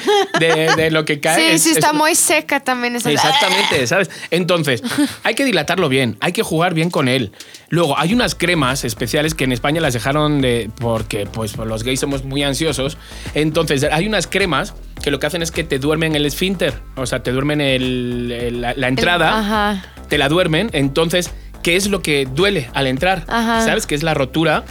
[0.40, 1.36] de- de lo que cae.
[1.36, 2.96] Sí, es- sí, es- está muy seca también.
[2.96, 4.10] esa- Exactamente, ¿sabes?
[4.30, 4.82] Entonces,
[5.24, 7.32] hay que dilatarlo bien, hay que jugar bien con él.
[7.68, 10.70] Luego, hay unas cremas especiales que en España las dejaron de.
[10.78, 12.98] porque pues los gays somos muy ansiosos.
[13.34, 17.06] Entonces, hay unas cremas que lo que hacen es que te duermen el esfínter, o
[17.06, 19.84] sea, te duermen el- el- la, la entrada, Ajá.
[20.08, 20.70] te la duermen.
[20.72, 21.30] Entonces,
[21.62, 23.24] ¿qué es lo que duele al entrar?
[23.28, 23.64] Ajá.
[23.64, 23.86] ¿Sabes?
[23.86, 24.64] Que es la rotura.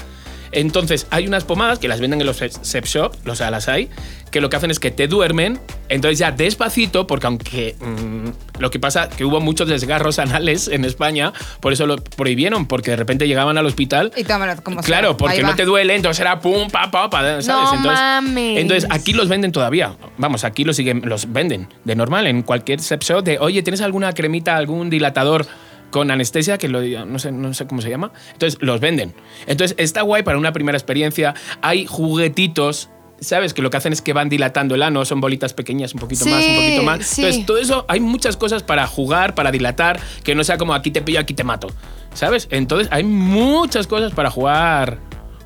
[0.53, 3.89] Entonces, hay unas pomadas que las venden en los sex shop, o sea, las hay,
[4.31, 8.69] que lo que hacen es que te duermen, entonces ya despacito, porque aunque mm, lo
[8.69, 12.97] que pasa que hubo muchos desgarros anales en España, por eso lo prohibieron, porque de
[12.97, 14.11] repente llegaban al hospital.
[14.17, 15.17] Y tómalo como Claro, sea.
[15.17, 17.47] porque no te duele, entonces era pum, pa, pa, pa, ¿sabes?
[17.47, 18.59] No entonces, mames.
[18.59, 19.95] entonces aquí los venden todavía.
[20.17, 23.79] Vamos, aquí los siguen, los venden de normal en cualquier sex shop de, oye, ¿tienes
[23.79, 25.45] alguna cremita, algún dilatador?
[25.91, 28.11] Con anestesia, que lo no sé, no sé cómo se llama.
[28.33, 29.13] Entonces, los venden.
[29.45, 31.35] Entonces, está guay para una primera experiencia.
[31.61, 32.89] Hay juguetitos.
[33.19, 33.53] ¿Sabes?
[33.53, 36.25] Que lo que hacen es que van dilatando el ano, son bolitas pequeñas, un poquito
[36.25, 37.05] más, un poquito más.
[37.05, 37.21] sí.
[37.21, 40.89] Entonces, todo eso, hay muchas cosas para jugar, para dilatar, que no sea como aquí
[40.89, 41.67] te pillo, aquí te mato.
[42.15, 42.47] ¿Sabes?
[42.49, 44.97] Entonces, hay muchas cosas para jugar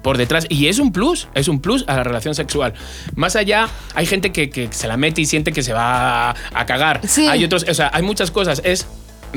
[0.03, 0.45] por detrás.
[0.47, 2.75] Y es un plus, es un plus a la relación sexual.
[3.15, 6.35] Más allá, hay gente que, que se la mete y siente que se va a,
[6.53, 7.01] a cagar.
[7.05, 7.27] Sí.
[7.27, 8.61] Hay otros, o sea, hay muchas cosas.
[8.63, 8.87] Es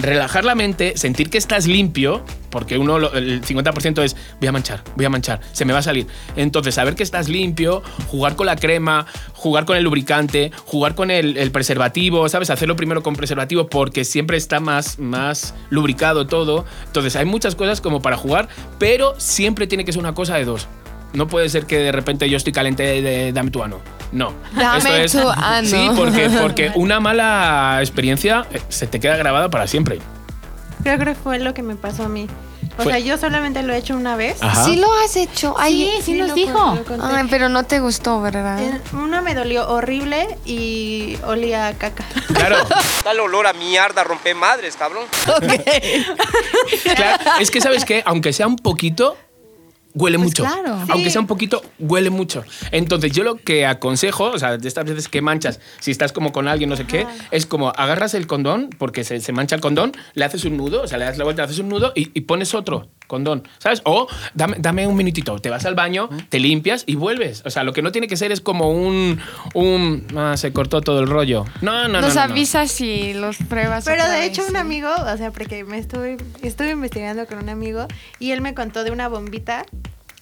[0.02, 4.82] relajar la mente, sentir que estás limpio, porque uno, el 50% es voy a manchar,
[4.96, 6.06] voy a manchar, se me va a salir.
[6.36, 11.10] Entonces, saber que estás limpio, jugar con la crema, jugar con el lubricante, jugar con
[11.10, 12.50] el, el preservativo, ¿sabes?
[12.50, 16.64] Hacerlo primero con preservativo porque siempre está más, más lubricado todo.
[16.86, 20.44] Entonces, hay muchas cosas como para jugar, pero siempre tiene que ser una cosa de
[20.44, 20.68] dos.
[21.12, 23.32] No puede ser que de repente yo estoy caliente de, de-.
[24.12, 24.32] No.
[24.54, 25.68] Dame Esto tu ano.
[25.68, 29.98] Sí, porque, porque una mala experiencia eh, se te queda grabada para siempre.
[30.82, 32.26] Creo que fue lo que me pasó a mí.
[32.78, 34.40] O Fue- sea, yo solamente lo he hecho una vez.
[34.40, 34.64] Ajá.
[34.64, 35.54] Sí lo has hecho.
[35.58, 36.78] Ay, Sí, sí nos lo- dijo.
[37.02, 38.60] Ay, pero no te gustó, ¿verdad?
[38.62, 42.04] Eh, Uno me dolió horrible y olía a caca.
[42.32, 42.56] Claro,
[43.04, 45.04] Tal olor a mierda, rompe madres, cabrón.
[46.94, 47.22] claro.
[47.40, 48.02] Es que, ¿sabes qué?
[48.06, 49.16] Aunque sea un poquito,
[49.94, 50.44] huele mucho.
[50.44, 50.74] claro.
[50.88, 51.10] Aunque Sí.
[51.10, 52.44] sea un poquito, huele mucho.
[52.72, 56.32] Entonces, yo lo que aconsejo, o sea, de estas veces que manchas, si estás como
[56.32, 59.60] con alguien, no sé qué, es como agarras el condón, porque se, se mancha el
[59.62, 61.92] condón, le haces un nudo, o sea, le das la vuelta, le haces un nudo
[61.94, 63.82] y, y pones otro condón, ¿sabes?
[63.84, 67.42] O dame, dame un minutito, te vas al baño, te limpias y vuelves.
[67.44, 69.18] O sea, lo que no tiene que ser es como un.
[69.54, 71.44] un ah, se cortó todo el rollo.
[71.60, 72.00] No, no, no.
[72.02, 72.32] Nos no, no.
[72.32, 73.84] avisas si los pruebas.
[73.84, 77.38] Pero otra de vez, hecho un amigo, o sea, porque me estuve, estuve investigando con
[77.38, 77.88] un amigo
[78.20, 79.64] y él me contó de una bombita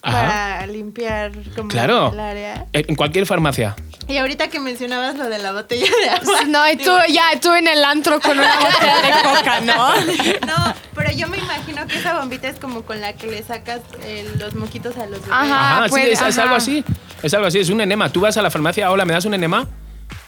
[0.03, 0.21] Ajá.
[0.23, 2.13] para limpiar como Claro.
[2.13, 2.67] el área.
[2.73, 3.75] En cualquier farmacia.
[4.09, 6.45] Y ahorita que mencionabas lo de la botella de agua.
[6.47, 9.95] No, y tú ya, tú en el antro con una botella de coca, ¿no?
[10.47, 13.81] No, pero yo me imagino que esa bombita es como con la que le sacas
[14.05, 15.33] eh, los moquitos a los bebés.
[15.33, 15.77] Ajá.
[15.79, 16.43] Ajá, sí, puede- es, es ajá.
[16.43, 16.85] algo así.
[17.23, 18.11] Es algo así, es un enema.
[18.11, 19.67] Tú vas a la farmacia, hola, ¿me das un enema?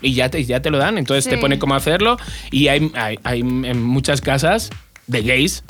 [0.01, 0.99] Y ya te, ya te lo dan.
[0.99, 1.41] Entonces te Sí.
[1.41, 2.17] pone cómo hacerlo.
[2.51, 4.71] Y hay, hay, hay en muchas casas
[5.07, 5.63] de gays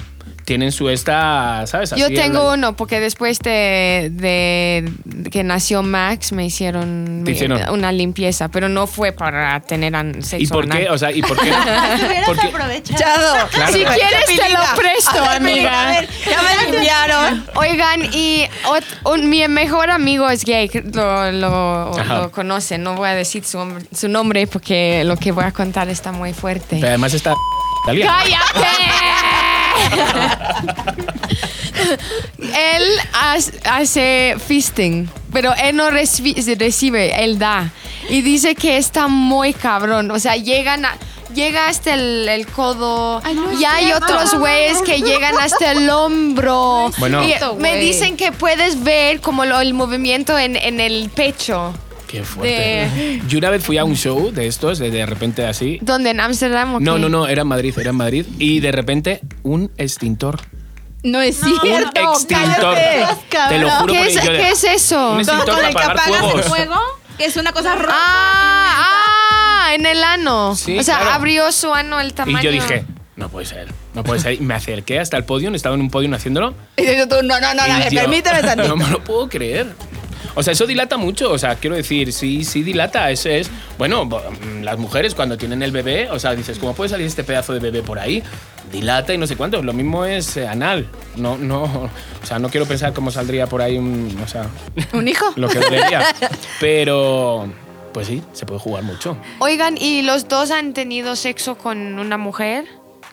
[0.49, 1.93] tienen su esta, ¿sabes?
[1.95, 4.91] Yo tengo uno porque después de, de
[5.31, 7.69] que nació Max me hicieron, hicieron.
[7.69, 10.89] una limpieza, pero no fue para tener an- sexo ¿Y por qué?
[10.89, 11.51] O sea, ¿y por qué?
[11.99, 13.49] Te hubieras Porque- aprovechado.
[13.51, 13.73] Claro.
[13.75, 15.83] Si quieres te lo presto, amiga.
[15.83, 17.47] A ver, ya me limpiaron.
[17.55, 22.79] Oigan, y ot- un- mi mejor amigo es gay, lo, lo, lo conoce.
[22.79, 23.59] No voy a decir su,
[23.95, 26.77] su nombre porque lo que voy a contar está muy fuerte.
[26.77, 27.35] Pero además está.
[27.85, 28.09] ¡Cállate!
[32.39, 32.85] él
[33.65, 37.71] hace fisting, pero él no recibe, él da.
[38.09, 40.11] Y dice que está muy cabrón.
[40.11, 40.97] O sea, llegan a-
[41.35, 43.21] Llega hasta el, el codo
[43.61, 46.91] y hay otros güeyes que llegan hasta el hombro.
[46.97, 47.23] Bueno.
[47.23, 51.75] Y Cierto, me dicen que puedes ver como lo- el movimiento en, en el pecho.
[52.09, 53.21] Qué fuerte.
[53.29, 55.79] Yo una vez fui a un show de estos, de, de repente así.
[55.83, 56.11] ¿Dónde?
[56.11, 57.01] ¿En Ámsterdam o No, qué?
[57.03, 58.25] no, no, era en Madrid, era en Madrid.
[58.39, 60.41] Y de repente, un extintor.
[61.03, 62.13] No es Un cierto.
[62.15, 62.75] extintor.
[62.75, 63.07] cállate.
[63.51, 65.13] Te lo juro ¿Qué por es, yo de- qué es eso?
[65.13, 66.35] Un extintor Con para el que apagas fuegos.
[66.35, 66.81] el fuego,
[67.19, 67.95] que es una cosa roja.
[67.95, 70.57] Ah, ah, en el ano.
[70.57, 71.13] Sí, o sea, claro.
[71.13, 72.41] abrió su ano el tamaño.
[72.41, 72.85] Y yo dije,
[73.17, 74.33] no puede ser, no puede ser.
[74.33, 76.55] Y me acerqué hasta el podio, estaba en un podio haciéndolo.
[76.77, 79.67] Y dices tú, no, no, no, no, yo, permíteme No me lo puedo creer.
[80.35, 81.31] O sea, eso dilata mucho.
[81.31, 83.11] O sea, quiero decir, sí, sí dilata.
[83.11, 83.51] Eso es.
[83.77, 87.25] Bueno, mm, las mujeres cuando tienen el bebé, o sea, dices, ¿cómo puede salir este
[87.25, 88.23] pedazo de bebé por ahí?
[88.73, 89.63] Dilata y no sé cuánto.
[89.63, 90.89] Lo mismo es eh, anal.
[91.17, 91.63] No, no.
[91.65, 94.17] O sea, no quiero pensar cómo saldría por ahí un.
[94.23, 94.47] O sea,
[94.93, 95.27] ¿Un hijo?
[95.37, 96.05] lo que debería.
[96.61, 97.51] Pero.
[97.93, 99.17] Pues sí, se puede jugar mucho.
[99.39, 102.67] Oigan, ¿y los dos han tenido sexo con una mujer?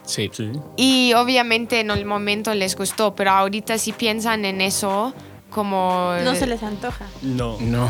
[0.06, 0.30] Sí.
[0.34, 0.52] Sí.
[0.78, 5.14] Y obviamente en el momento les gustó, pero ahorita si piensan en eso
[5.56, 6.14] como...
[6.26, 7.06] No se les antoja.
[7.22, 7.58] No.
[7.62, 7.90] No.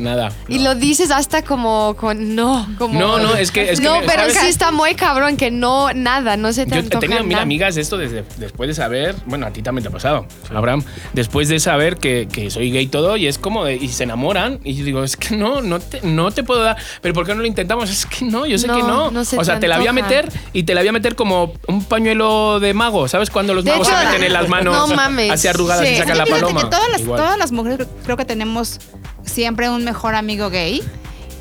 [0.00, 0.32] Nada.
[0.48, 4.00] Y lo dices hasta como con no, como No, no, es que- es que no,
[4.00, 4.38] me- pero ¿sabes?
[4.38, 7.76] sí está muy cabrón que no nada, no se te Yo he tenido mil amigas
[7.76, 10.82] esto desde después de saber, bueno, a ti también te ha pasado, Abraham,
[11.12, 14.04] después de saber que, que soy gay y todo, y es como, de- y se
[14.04, 17.26] enamoran, y yo digo, es que no, no te, no te puedo dar, pero ¿por
[17.26, 17.90] qué no lo intentamos?
[17.90, 19.10] Es que no, yo sé No, que no.
[19.10, 20.92] no se o sea, te te la voy a meter y te la voy a
[20.92, 23.30] meter como un pañuelo de mago, ¿sabes?
[23.30, 25.94] Cuando los De magos hecho, se meten en las manos no mames, así arrugadas sí.
[25.94, 26.60] y sacan la paloma.
[26.62, 27.20] que todas las, Igual.
[27.20, 28.78] todas las mujeres creo que tenemos
[29.24, 30.82] siempre un mejor amigo gay.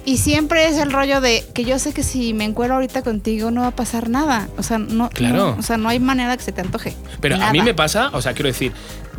[0.05, 3.51] Y siempre es el rollo de que yo sé que si me encuentro ahorita contigo
[3.51, 4.47] no va a pasar nada.
[4.57, 5.35] O sea, no, Claro.
[5.35, 6.95] no- o sea, no hay manera que se te antoje.
[7.21, 8.71] Pero a mí me pasa, o sea, quiero decir,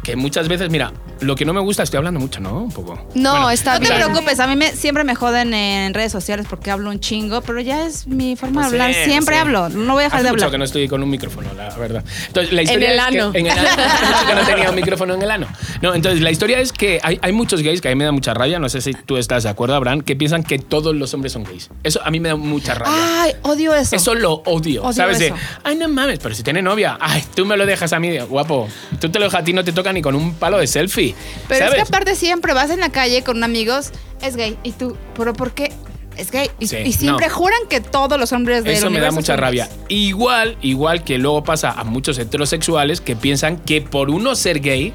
[0.03, 2.59] que muchas veces, mira, lo que no me gusta, estoy hablando mucho, ¿no?
[2.65, 2.95] Un poco.
[3.15, 4.01] No, Bueno, está No te bien.
[4.07, 7.61] preocupes, a mí me, siempre me joden en redes sociales porque hablo un chingo, pero
[7.61, 8.95] ya es mi forma Pues de hablar.
[9.05, 9.41] sí, siempre sí.
[9.41, 10.51] hablo, no voy a dejar Hace de mucho hablar.
[10.53, 12.05] que no estoy con un micrófono, la verdad.
[12.29, 13.31] Entonces, la historia el es que- ano.
[13.35, 13.69] en el ano.
[14.11, 15.47] Mucho que no tenía un micrófono en el ano.
[15.83, 18.13] No, entonces la historia es que hay, hay muchos gays que a mí me da
[18.13, 21.13] mucha rabia, no sé si tú estás de acuerdo, Abraham, que piensan que todos los
[21.15, 21.71] hombres son gays.
[21.83, 23.23] Eso a mí me da mucha rabia.
[23.23, 23.95] Ay, odio eso.
[23.97, 25.21] Eso lo odio, Odio ¿sabes?
[25.21, 25.35] eso.
[25.35, 28.17] De, ay, no mames, pero si tiene novia, ay, tú me lo dejas a mí,
[28.21, 28.69] guapo.
[29.01, 31.10] Tú te lo dejas a ti, no te toca ni con un palo de selfie.
[31.49, 31.79] Pero ¿sabes?
[31.81, 33.91] es que aparte siempre vas en la calle con amigos,
[34.23, 34.57] es gay.
[34.63, 35.73] Y tú, ¿pero por qué?
[36.17, 36.51] Es gay.
[36.59, 37.35] Y, Sí, y siempre no.
[37.35, 39.69] juran que todos los hombres del Eso me da mucha rabia.
[39.89, 44.93] Igual, igual que luego pasa a muchos heterosexuales que piensan que por uno ser gay,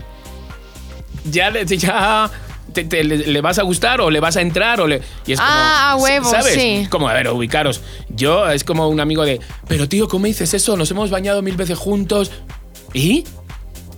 [1.32, 2.30] ya, ya
[2.74, 5.01] te, te- le, le vas a gustar o le vas a entrar o le.
[5.26, 6.53] Y es como, Ah, a huevo, ¿sabes?
[6.53, 6.88] sí.
[6.91, 7.82] Como, a ver, ubicaros.
[8.09, 10.78] Yo es como un amigo de, pero tío, ¿cómo dices eso?
[10.78, 12.32] Nos hemos bañado mil veces juntos.
[12.93, 13.24] ¿Y?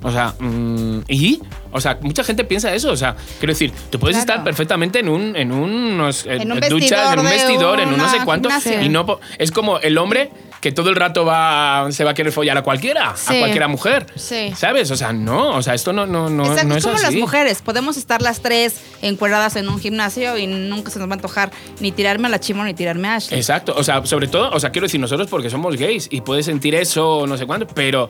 [0.04, 1.42] O sea, mm, ¿y?
[1.72, 2.92] O sea, mucha gente piensa eso.
[2.92, 4.32] O sea, quiero decir, tú puedes Claro.
[4.32, 7.98] estar perfectamente en un, en unos eh, En un duchas, en un vestidor, en un
[7.98, 8.50] no sé cuánto.
[8.50, 8.82] gimnasia.
[8.84, 10.32] Y no es como el hombre
[10.62, 13.38] que todo el rato va se va a querer follar a cualquiera, a Sí.
[13.40, 14.08] cualquiera mujer.
[14.16, 14.52] Sí.
[14.56, 14.90] ¿Sabes?
[14.92, 17.06] O sea, no, o sea, esto no, no, no, Exacto, no es es como así.
[17.06, 17.62] las mujeres.
[17.62, 21.52] Podemos estar las tres encueradas en un gimnasio y nunca se nos va a antojar
[21.80, 23.40] ni tirarme a la chimo ni tirarme a Ashley.
[23.40, 26.46] Exacto, o sea, sobre todo, o sea, quiero decir nosotros porque somos gays y puedes
[26.48, 28.10] sentir eso, no sé cuánto, pero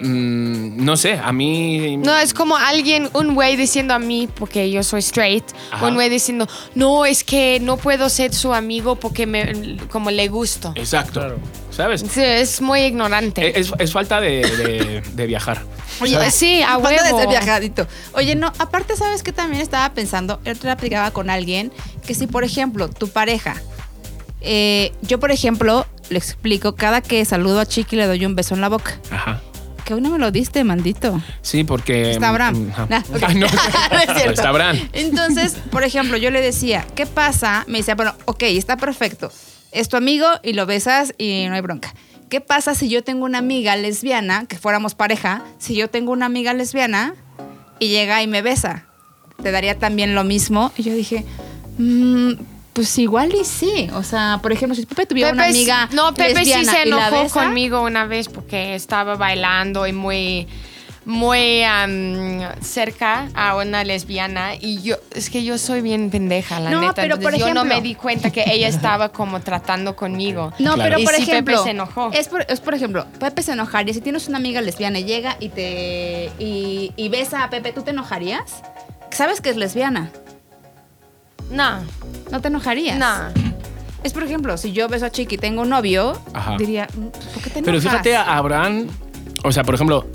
[0.00, 4.70] mm, no sé, a mí No, es como alguien, un güey diciendo a mí, porque
[4.70, 5.86] yo soy straight, Ajá.
[5.86, 10.28] un güey diciendo, no, es que no puedo ser su amigo porque me, como le
[10.28, 10.72] gusto.
[10.76, 11.20] Exacto.
[11.20, 11.38] Claro.
[11.70, 12.02] ¿Sabes?
[12.08, 13.58] Sí, es muy ignorante.
[13.58, 15.62] Es, es falta de, de- de viajar.
[16.00, 17.18] Oye, sí, a Falta de huevo.
[17.20, 17.86] ser viajadito.
[18.14, 21.72] Oye, no, aparte, ¿sabes que También estaba pensando, el otro día platicaba con alguien,
[22.06, 23.54] que si, por ejemplo, tu pareja,
[24.40, 28.54] eh, yo, por ejemplo, le explico, cada que saludo a Chiqui le doy un beso
[28.54, 28.98] en la boca.
[29.10, 29.40] Ajá.
[29.84, 31.20] Que hoy no me lo diste, maldito.
[31.42, 32.12] Sí, porque.
[32.12, 32.72] Está Abraham.
[32.88, 33.22] Nah, ok.
[33.22, 33.46] Ay, no.
[34.14, 34.30] Cierto.
[34.32, 34.78] Está Abraham.
[34.92, 37.64] Entonces, por ejemplo, yo le decía, ¿qué pasa?
[37.68, 39.30] Me decía, bueno, ok, está perfecto.
[39.72, 41.92] Es tu amigo y lo besas y no hay bronca.
[42.30, 46.26] ¿Qué pasa si yo tengo una amiga lesbiana, que fuéramos pareja, si yo tengo una
[46.26, 47.14] amiga lesbiana
[47.78, 48.86] y llega y me besa?
[49.42, 50.72] ¿Te daría también lo mismo?
[50.76, 51.24] Y yo dije,
[51.76, 52.32] "Mm,
[52.74, 53.88] pues igual y sí.
[53.94, 57.28] O sea, por ejemplo, si Pepe tuviera una Pepe amiga no, Pepe sí se enojó
[57.30, 60.46] conmigo una vez porque estaba bailando y muy,
[61.04, 66.70] muy am, cerca a una lesbiana y yo, es que yo soy bien pendeja, la
[66.70, 66.94] No, neta.
[67.02, 70.52] pero por entonces yo no ejemplo- me di cuenta que ella estaba como tratando conmigo.
[70.58, 70.82] No, Claro.
[70.82, 72.10] pero Y por ejemplo, Pepe se enojó.
[72.12, 73.92] Es, por, es por ejemplo, Pepe se enojaría.
[73.94, 77.82] Si tienes una amiga lesbiana y llega y te y, y besa a Pepe, ¿tú
[77.82, 78.62] te enojarías?
[79.10, 80.10] Sabes que es lesbiana.
[81.50, 81.80] No,
[82.30, 82.98] ¿No te enojarías?
[82.98, 83.44] no.
[84.02, 86.56] Es por ejemplo, si yo beso a Chiqui y tengo un novio, Ajá.
[86.58, 87.82] diría, "Mm, ¿por qué te Pero enojas?
[87.90, 88.86] fíjate, a Abraham,
[89.44, 90.06] o sea, por ejemplo,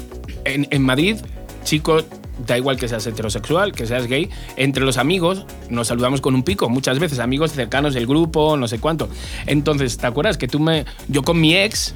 [0.45, 1.17] en, en Madrid,
[1.63, 2.05] chicos,
[2.45, 6.43] da igual que seas heterosexual, que seas gay, entre los amigos nos saludamos con un
[6.43, 9.09] pico, muchas veces, amigos cercanos del grupo, no sé cuánto.
[9.47, 10.85] Entonces, ¿te acuerdas que tú me.
[11.07, 11.95] Yo con mi ex.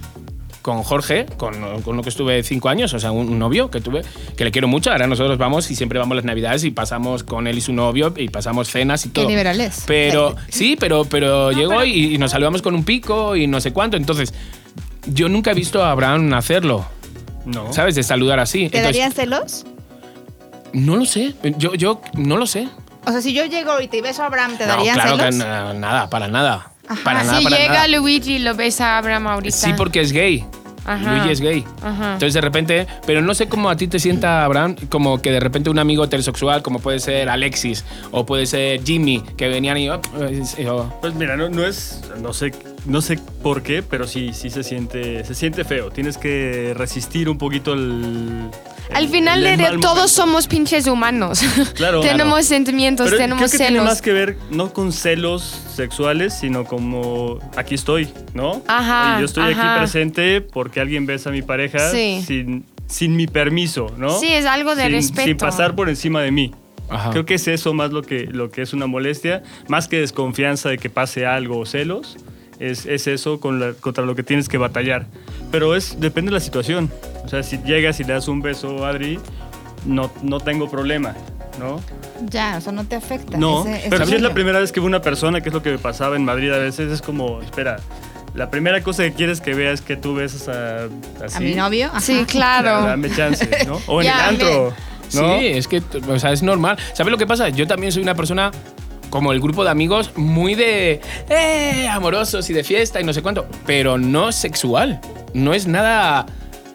[0.64, 3.80] Con Jorge, con, con lo que estuve cinco años, o sea, un, un novio que
[3.82, 4.01] tuve,
[4.36, 4.91] que le quiero mucho.
[4.91, 8.14] Ahora nosotros vamos y siempre vamos las navidades y pasamos con él y su novio
[8.18, 9.28] y pasamos cenas y todo.
[9.30, 9.84] liberales.
[9.86, 13.72] Pero, sí, pero, pero llegó Y, y nos saludamos con un pico y no sé
[13.74, 13.97] cuánto.
[13.97, 14.34] Entonces,
[15.05, 16.86] yo nunca he visto a Abraham hacerlo,
[17.45, 17.72] No.
[17.74, 17.93] ¿sabes?
[17.95, 18.70] De saludar así.
[18.70, 19.66] ¿Te Entonces, darían celos?
[20.72, 21.36] No lo sé.
[21.57, 22.68] Yo, yo no lo sé.
[23.05, 25.30] O sea, si yo llego y te beso a Abraham, ¿te no, darían claro celos?
[25.32, 26.72] que na- nada, para nada.
[26.88, 27.04] Ajá.
[27.04, 27.88] Para nada, si para llega nada.
[27.88, 29.56] Luigi y lo besa a Abraham ahorita.
[29.56, 30.46] Sí, porque es gay.
[30.86, 31.14] Ajá.
[31.14, 31.64] Luigi es gay.
[31.82, 32.14] Ajá.
[32.14, 35.40] Entonces de repente, pero no sé cómo a ti te sienta Abraham, como que de
[35.40, 39.90] repente un amigo heterosexual, como puede ser Alexis o puede ser Jimmy, que venían y...
[39.90, 40.02] oh,
[40.68, 42.52] oh, Pues mira, no, no es, no sé
[42.86, 45.90] no sé por qué, pero sí, sí se siente, se siente feo.
[45.90, 48.50] Tienes que resistir un poquito el.
[48.96, 50.08] Al final mal todos momento.
[50.08, 51.41] somos pinches humanos.
[51.76, 52.02] Claro.
[52.02, 52.44] tenemos Claro.
[52.44, 53.70] sentimientos, Pero tenemos creo que celos.
[53.72, 55.41] tiene más que ver no con celos
[55.76, 58.62] sexuales, sino como aquí estoy, ¿no?
[58.68, 59.74] Ajá, yo estoy ajá.
[59.76, 62.24] aquí presente porque alguien besa a mi pareja Sí.
[62.26, 64.20] sin, sin mi permiso, ¿no?
[64.20, 65.28] Sí, es algo de sin, respeto.
[65.28, 66.52] Sin pasar por encima de mí.
[66.89, 67.10] Ajá.
[67.12, 70.70] Creo que es eso más lo que, lo que es una molestia, más que desconfianza
[70.70, 72.18] de que pase algo o celos,
[72.60, 75.08] es, es eso con la- contra lo que tienes que batallar.
[75.54, 76.91] Pero es depende de la situación.
[77.24, 79.20] O sea, si llegas y le das un beso a Adri,
[79.86, 81.14] no, no tengo problema,
[81.60, 81.80] ¿no?
[82.28, 83.38] Ya, o sea, no te afecta.
[83.38, 85.54] No, Ese- ese pero si es la primera vez que veo una persona, que es
[85.54, 87.76] lo que me pasaba en Madrid a veces, es como, espera,
[88.34, 90.86] la primera cosa que quieres que veas que tú besas a,
[91.24, 91.86] así, ¿A mi novio?
[91.89, 92.01] Ajá.
[92.01, 92.88] Sí, claro.
[92.88, 93.80] Dame chance, ¿no?
[93.86, 94.74] O en Ya, el antro,
[95.14, 95.38] ¿no?
[95.38, 96.80] Sí, es que, o sea, es normal.
[96.93, 97.49] ¿Sabes lo que pasa?
[97.49, 98.49] Yo también soy una persona
[99.12, 100.99] como el grupo de amigos muy de
[101.30, 104.99] eh, amorosos y de fiesta y no sé cuánto, pero no sexual.
[105.34, 106.26] No es nada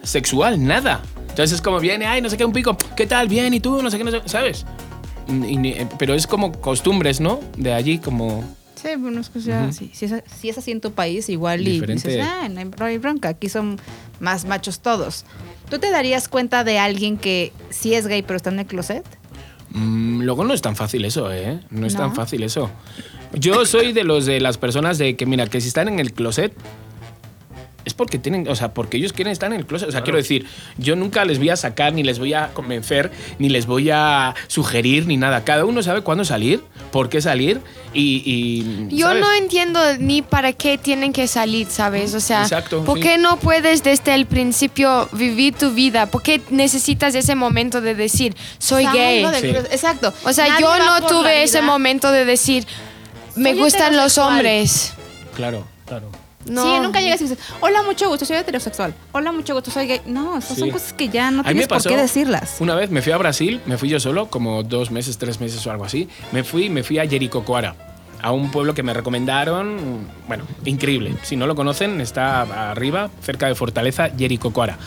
[0.03, 1.01] sexual, nada.
[1.29, 3.27] Entonces es como viene, ay, no sé qué, un pico, ¿qué tal?
[3.27, 3.81] Bien, ¿y tú?
[3.81, 4.65] No sé qué, no sé, ¿sabes?
[5.27, 7.39] Y ni- eh, pero es como costumbres, ¿no?
[7.55, 8.43] De allí, como...
[8.75, 11.61] Sí, bueno, es que ya, sí, si, es, si es así en tu país, igual
[11.67, 12.09] y Diferente.
[12.09, 13.77] dices, ah, no hay bronca, aquí son
[14.21, 15.25] más machos todos.
[15.69, 19.03] ¿Tú te darías cuenta de alguien que sí es gay pero está en el closet?
[19.71, 21.59] Mm, luego no es tan fácil eso, ¿eh?
[21.69, 21.99] No es ¿No?
[21.99, 22.71] tan fácil eso.
[23.33, 26.13] Yo soy de los de las personas de que, mira, que si están en el
[26.13, 26.53] closet,
[27.89, 29.89] es porque tienen, o sea, porque ellos quieren estar en el closet.
[29.89, 30.45] O sea, quiero decir,
[30.77, 34.35] yo nunca les voy a sacar, ni les voy a convencer, ni les voy a
[34.47, 35.43] sugerir, ni nada.
[35.43, 37.61] Cada uno sabe cuándo salir, por qué salir
[37.93, 38.21] y.
[38.25, 39.21] y, Yo ¿sabes?
[39.21, 42.13] no entiendo ni para qué tienen que salir, ¿sabes?
[42.13, 43.03] O sea, Exacto, ¿por sí.
[43.03, 46.05] qué no puedes desde el principio vivir tu vida?
[46.05, 49.25] ¿Por qué necesitas ese momento de decir, soy gay?
[49.41, 49.47] Sí.
[49.47, 50.13] Exacto.
[50.23, 52.65] O sea, Nadie yo no tuve ese momento de decir,
[53.35, 54.93] me Soy gustan los hombres.
[55.35, 55.65] Claro.
[55.85, 56.11] Claro.
[56.45, 56.63] No.
[56.63, 58.93] Sí, nunca llegas y dices, hola, mucho gusto, soy heterosexual.
[59.11, 60.01] Hola, mucho gusto, soy gay.
[60.05, 60.61] No, esas Sí.
[60.61, 62.55] son cosas que ya no tienes por qué decirlas.
[62.59, 65.65] Una vez me fui a Brasil, me fui yo solo, como dos meses, tres meses
[65.67, 66.07] o algo así.
[66.31, 67.75] Me fui, me fui a Jericocoara,
[68.21, 70.07] a un pueblo que me recomendaron.
[70.27, 71.15] Bueno, increíble.
[71.23, 74.77] Si no lo conocen, está arriba, cerca de Fortaleza, Jericocoara.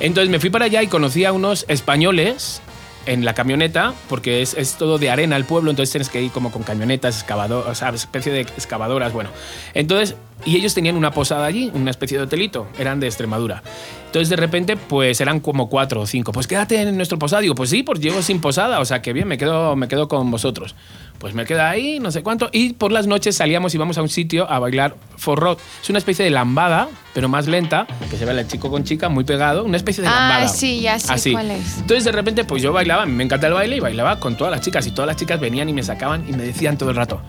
[0.00, 2.62] Entonces me fui para allá y conocí a unos españoles
[3.06, 6.30] en la camioneta, porque es, es todo de arena el pueblo, entonces tienes que ir
[6.30, 9.30] como con camionetas, excavadoras, o sea, especie de excavadoras, bueno.
[9.74, 13.62] Entonces, y ellos tenían una posada allí, una especie de hotelito, eran de Extremadura.
[14.06, 16.32] Entonces, de repente, pues eran como cuatro o cinco.
[16.32, 17.42] Pues quédate en nuestro posada.
[17.54, 20.30] Pues sí, pues llego sin posada, o sea, que bien, me quedo, me quedo con
[20.30, 20.74] vosotros.
[21.20, 22.48] Pues me quedo ahí, no sé cuánto.
[22.50, 25.58] Y por las noches salíamos y íbamos a un sitio a bailar forró.
[25.82, 29.10] Es una especie de lambada, pero más lenta, que se ve el chico con chica
[29.10, 30.48] muy pegado, una especie de Ah, lambada.
[30.48, 31.32] sí, ya sé Así.
[31.32, 31.76] cuál es.
[31.76, 34.62] Entonces de repente pues yo bailaba, me encanta el baile y bailaba con todas las
[34.62, 37.20] chicas y todas las chicas venían y me sacaban y me decían todo el rato,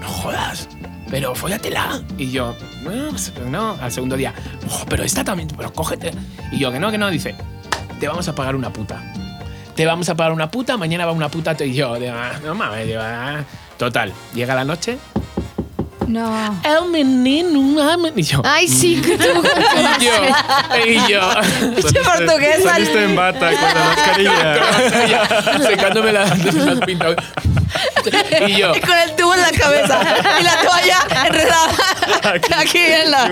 [0.00, 0.66] no jodas,
[1.10, 2.02] pero fóllatela.
[2.16, 4.32] Y yo, no, pues, no, al segundo día,
[4.70, 6.12] "Oh, pero esta también, pero cógete.
[6.50, 7.34] Y yo, que no, que no, dice,
[8.00, 9.02] te vamos a pagar una puta.
[9.74, 11.56] Te vamos a pagar una puta, mañana va una puta.
[11.64, 13.42] Y yo, digo, "Ah, no mames, digo, ah".
[13.76, 14.98] total, llega la noche.
[16.06, 16.60] No.
[16.62, 18.12] El menino, men-".
[18.16, 19.24] y yo, Ay, sí, que tú.
[20.00, 20.12] y yo,
[20.86, 21.20] y yo.
[21.74, 24.54] Pinche portugués, Saliste en bata con la mascarilla.
[25.08, 27.16] Ya, secándome las, las pintas.
[28.46, 30.00] Y yo, Y con el tubo en la cabeza
[30.40, 31.72] y la toalla enredada
[32.58, 33.30] aquí en la...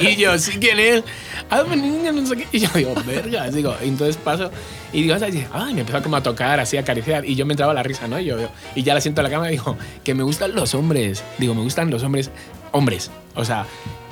[0.00, 1.02] Y yo, ¿sí quién es?
[1.50, 2.46] Ah, mi niña, no sé qué.
[2.52, 4.50] Y yo digo, verga, digo, y entonces paso
[4.92, 7.54] y digo, ay, ay, me empezó como a tocar, así a acariciar, y yo me
[7.54, 8.18] entraba la risa, ¿no?
[8.20, 8.36] Y, yo,
[8.74, 11.22] y ya la siento en la cama y digo, que me gustan los hombres.
[11.38, 12.30] Digo, me gustan los hombres,
[12.72, 13.10] hombres.
[13.34, 13.66] O sea,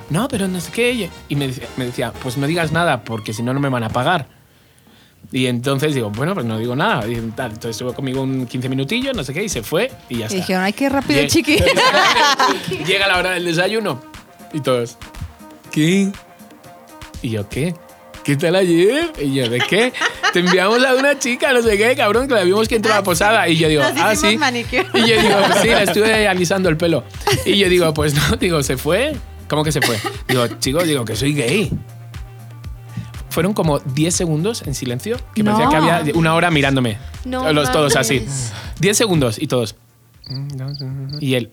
[0.09, 1.09] no, pero no sé qué.
[1.29, 3.83] Y me decía, me decía, pues no digas nada, porque si no, no me van
[3.83, 4.27] a pagar.
[5.31, 7.07] Y entonces digo, bueno, pues no digo nada.
[7.07, 7.51] Y tal.
[7.51, 10.23] Entonces estuvo conmigo un 15 minutillos, no sé qué, y se fue y ya Y
[10.23, 10.35] está.
[10.35, 11.57] dijeron, ay, qué rápido, Llega- chiqui.
[12.85, 14.01] Llega la hora del desayuno
[14.53, 14.97] y todos,
[15.71, 16.11] ¿qué?
[17.21, 17.73] Y yo, ¿qué?
[18.23, 19.11] ¿Qué tal ayer?
[19.21, 19.93] Y yo, ¿de qué?
[20.33, 22.97] Te enviamos a una chica, no sé qué, cabrón, que la vimos que entró a
[22.97, 23.47] la posada.
[23.47, 24.37] Y yo digo, Nos ah, sí.
[24.37, 24.85] manicure.
[24.93, 27.03] Y yo digo, sí, la estuve alisando el pelo.
[27.45, 29.15] Y yo digo, pues no, digo, ¿se fue?
[29.47, 29.97] ¿Cómo que se fue?
[30.27, 31.71] Digo, chicos, digo que soy gay.
[33.29, 35.53] Fueron como 10 segundos en silencio, que No.
[35.53, 36.97] parecía que había una hora mirándome.
[37.25, 38.19] No Los, todos así.
[38.19, 38.53] mames.
[38.79, 39.75] 10 segundos y todos.
[41.19, 41.51] Y él,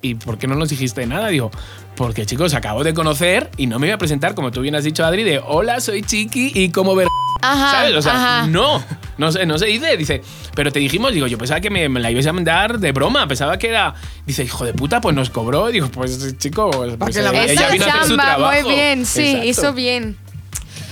[0.00, 1.28] ¿y por qué no nos dijiste nada?
[1.28, 1.50] Digo,
[1.96, 4.84] porque chicos, acabo de conocer y no me voy a presentar, como tú bien has
[4.84, 7.08] dicho, Adri, de hola, soy Chiqui y como ver.
[7.40, 7.70] Ajá.
[7.72, 7.94] ¿Sabes?
[7.94, 8.46] O sea, ajá.
[8.46, 8.82] no,
[9.16, 9.96] no se, no se dice.
[9.96, 10.22] Dice,
[10.54, 13.26] pero te dijimos, digo, yo pensaba que me, me la ibas a mandar de broma,
[13.28, 13.94] pensaba que era.
[14.26, 15.68] Dice, hijo de puta, pues nos cobró.
[15.68, 18.62] Digo, pues chico, pues, que la eh, ella vino a hacer su chamba, trabajo.
[18.62, 19.46] muy bien, sí, Exacto.
[19.46, 20.16] hizo bien.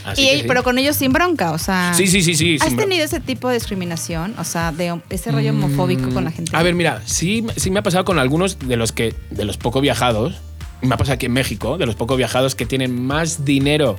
[0.07, 0.45] Así Y, que sí.
[0.49, 1.93] Pero con ellos sin bronca, o sea...
[1.95, 2.59] Sí, sí, sí, sí.
[2.61, 4.35] ¿Has tenido ese tipo de discriminación?
[4.39, 6.57] O sea, de ese rollo homofóbico con la gente.
[6.57, 9.57] A ver, mira, sí, sí me ha pasado con algunos de los que, de los
[9.57, 10.37] poco viajados,
[10.83, 13.97] me ha pasado aquí en México, de los pocos viajados que tienen más dinero,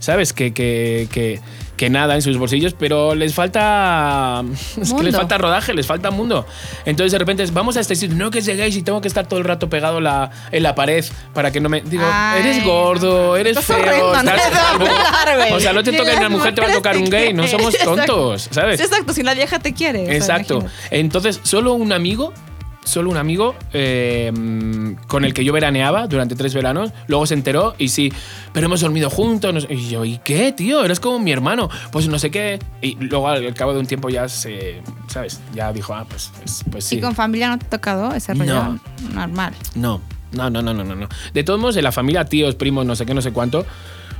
[0.00, 0.32] ¿sabes?
[0.32, 1.40] Que, que, que,
[1.76, 4.42] que nada en sus bolsillos, pero les falta.
[4.80, 6.46] Es que les falta rodaje, les falta mundo.
[6.84, 9.26] Entonces de repente es, vamos a este sitio, no que gays y tengo que estar
[9.26, 11.04] todo el rato pegado la, en la pared
[11.34, 11.80] para que no me.
[11.82, 14.86] Digo, Ay, eres gordo, eres feo, horrendo, no estás te va a calvo".
[14.86, 15.52] hablar, güey.
[15.52, 17.76] O sea, no te toca una mujer, te va a tocar un gay, no somos
[17.78, 18.80] tontos, ¿sabes?
[18.80, 20.16] Exacto, si la vieja te quiere.
[20.16, 20.64] Exacto.
[20.90, 22.32] Entonces, solo un amigo,
[22.86, 24.32] solo un amigo eh,
[25.08, 28.12] con el que yo veraneaba durante tres veranos, luego se enteró y sí,
[28.52, 29.52] pero hemos dormido juntos.
[29.52, 30.84] no sé- Y yo, ¿y qué, tío?
[30.84, 31.68] Eres como mi hermano.
[31.90, 32.58] Pues no sé qué.
[32.80, 35.40] Y luego al cabo de un tiempo ya se, ¿sabes?
[35.54, 36.96] Ya dijo, ah, pues, pues, pues sí.
[36.96, 38.80] ¿Y con familia no te ha tocado ese rollo No.
[39.12, 39.52] normal?
[39.74, 40.00] No,
[40.32, 41.08] no, no, no, no, no, no.
[41.34, 43.66] De todos modos, de la familia, tíos, primos, no sé qué, no sé cuánto,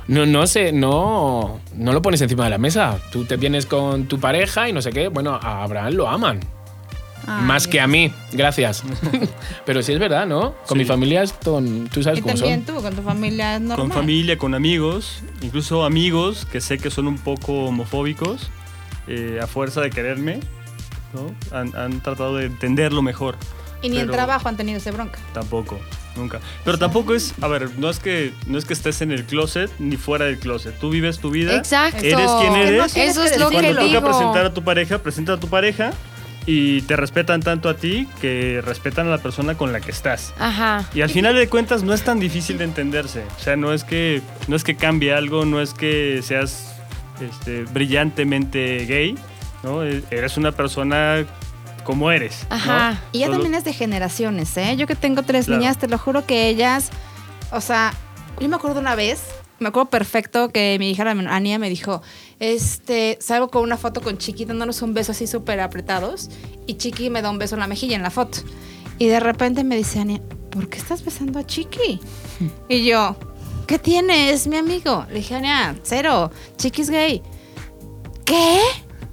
[0.07, 2.97] no, no sé, no, no lo pones encima de la mesa.
[3.11, 5.07] Tú te vienes con tu pareja y no sé qué.
[5.07, 6.39] Bueno, a Abraham lo aman.
[7.27, 8.83] Ay, Más que a mí, gracias.
[9.65, 10.53] Pero sí es verdad, ¿no?
[10.65, 10.83] Con Sí.
[10.83, 12.75] mi familia es ton- tú sabes Y cómo también son.
[12.77, 13.77] tú, con tu familia es normal.
[13.87, 18.49] Con familia, con amigos, incluso amigos que sé que son un poco homofóbicos,
[19.07, 20.39] eh, a fuerza de quererme,
[21.13, 21.33] ¿no?
[21.57, 23.35] Han, han tratado de entenderlo mejor.
[23.81, 25.19] Y ni en Pero trabajo han tenido ese bronca.
[25.33, 25.79] Tampoco,
[26.15, 26.39] nunca.
[26.65, 29.69] Pero tampoco es, a ver, no es que no es que estés en el closet
[29.79, 30.79] ni fuera del closet.
[30.79, 31.55] Tú vives tu vida.
[31.55, 32.03] Exacto.
[32.03, 32.95] Eres quien eres.
[32.97, 33.99] Eso es lo Y que cuando digo.
[33.99, 35.91] toca presentar a tu pareja, presenta a tu pareja
[36.49, 40.33] y te respetan tanto a ti que respetan a la persona con la que estás.
[40.39, 40.85] Ajá.
[40.95, 43.23] Y al final de cuentas no es tan difícil de entenderse.
[43.37, 46.73] O sea, no es que, no es que cambie algo, no es que seas
[47.21, 49.15] este, brillantemente gay,
[49.63, 49.83] ¿no?
[49.83, 51.25] E- Eres una persona
[51.83, 52.45] como eres.
[52.49, 52.55] ¿no?
[52.55, 53.01] Ajá.
[53.11, 54.75] Y ya Solo- también es de generaciones, ¿eh?
[54.77, 55.59] Yo que tengo tres Claro.
[55.59, 56.91] niñas, te lo juro que ellas,
[57.51, 57.93] o sea,
[58.39, 59.21] yo me acuerdo una vez,
[59.59, 62.01] me acuerdo perfecto que mi hija la Ania me dijo,
[62.39, 66.29] este, salgo con una foto con Chiqui dándonos un beso así súper apretados
[66.65, 68.39] y Chiqui me da un beso en la mejilla en la foto.
[68.99, 71.99] Y de repente me dice Ania, ¿por qué estás besando a Chiqui?
[72.69, 73.15] Y yo,
[73.65, 74.31] ¿qué tiene?
[74.31, 75.05] Es mi amigo.
[75.09, 77.21] Le dije, Ania, cero, Chiqui es gay.
[78.25, 78.59] ¿Qué?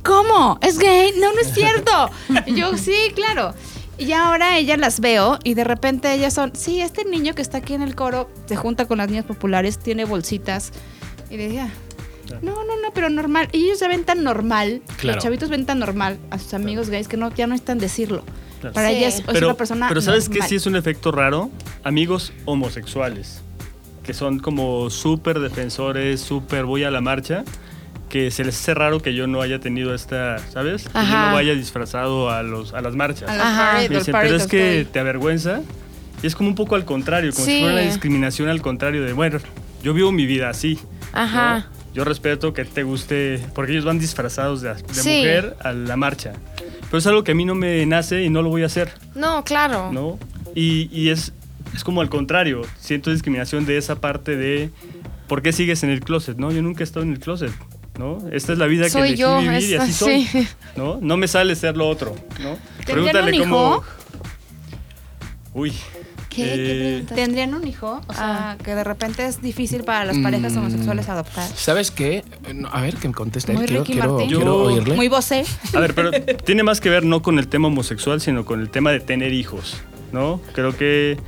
[0.02, 0.58] ¿Cómo?
[0.60, 1.12] ¿Es gay?
[1.18, 2.10] No, no es cierto.
[2.46, 3.54] Y yo, sí, claro.
[3.98, 7.58] Y ahora ellas las veo y de repente ellas son, sí, este niño que está
[7.58, 10.72] aquí en el coro se junta con las niñas populares, tiene bolsitas.
[11.30, 11.70] Y le decía,
[12.42, 13.48] no, no, no, pero normal.
[13.52, 15.16] Y ellos se ven tan normal, Claro.
[15.16, 18.24] los chavitos ven tan normal a sus amigos gays que no, ya no están decirlo.
[18.60, 18.74] Claro.
[18.74, 18.96] Para Sí.
[18.96, 21.50] ellas es Pero, una persona pero ¿sabes qué sí es un efecto raro?
[21.84, 23.42] Amigos homosexuales,
[24.02, 27.44] que son como súper defensores, súper voy a la marcha,
[28.14, 30.84] que se les hace raro que yo no haya tenido esta, ¿sabes?
[30.84, 31.26] Que yo Ajá.
[31.30, 33.28] no vaya disfrazado a, los, a las marchas.
[33.28, 33.80] Ajá.
[33.88, 34.84] Me dicen, pero es que gay".
[34.84, 35.62] te avergüenza.
[36.22, 37.58] Y es como un poco al contrario, como si Sí.
[37.58, 39.40] fuera una discriminación al contrario de, bueno,
[39.82, 40.78] yo vivo mi vida así.
[41.12, 41.18] ¿no?
[41.18, 41.66] Ajá.
[41.92, 45.16] Yo respeto que te guste, porque ellos van disfrazados de, de Sí.
[45.18, 46.34] mujer a la marcha.
[46.84, 48.92] Pero es algo que a mí no me nace y no lo voy a hacer,
[49.16, 49.90] No, claro.
[49.92, 50.20] ¿no?
[50.54, 51.32] Y, y es,
[51.74, 54.70] es como al contrario, siento discriminación de esa parte de,
[55.26, 56.36] ¿por qué sigues en el closet?
[56.38, 57.50] No, yo nunca he estado en el closet,
[57.98, 58.18] ¿no?
[58.32, 60.48] Esta es la vida que elegí yo, vivir y esa- así soy, sí.
[60.76, 60.98] ¿no?
[61.00, 62.56] No me sale ser lo otro, ¿no?
[62.84, 63.84] ¿Tendrían un hijo?
[65.54, 65.72] Uy.
[66.28, 66.42] ¿Qué?
[66.42, 67.14] ¿Qué Eh, preguntas?
[67.16, 68.00] ¿Tendrían un hijo?
[68.08, 68.56] O sea, Ah.
[68.62, 70.58] que de repente es difícil para las parejas Mm.
[70.58, 71.48] homosexuales adoptar.
[71.54, 72.24] ¿Sabes qué?
[72.72, 73.52] A ver, que me conteste.
[73.52, 74.28] Muy quiero, Ricky quiero, Martin.
[74.28, 74.94] quiero Yo- oírle.
[74.96, 75.44] Muy vocé.
[75.74, 76.10] A ver, pero
[76.44, 79.32] tiene más que ver no con el tema homosexual, sino con el tema de tener
[79.32, 79.76] hijos,
[80.12, 80.40] ¿no?
[80.54, 81.18] Creo que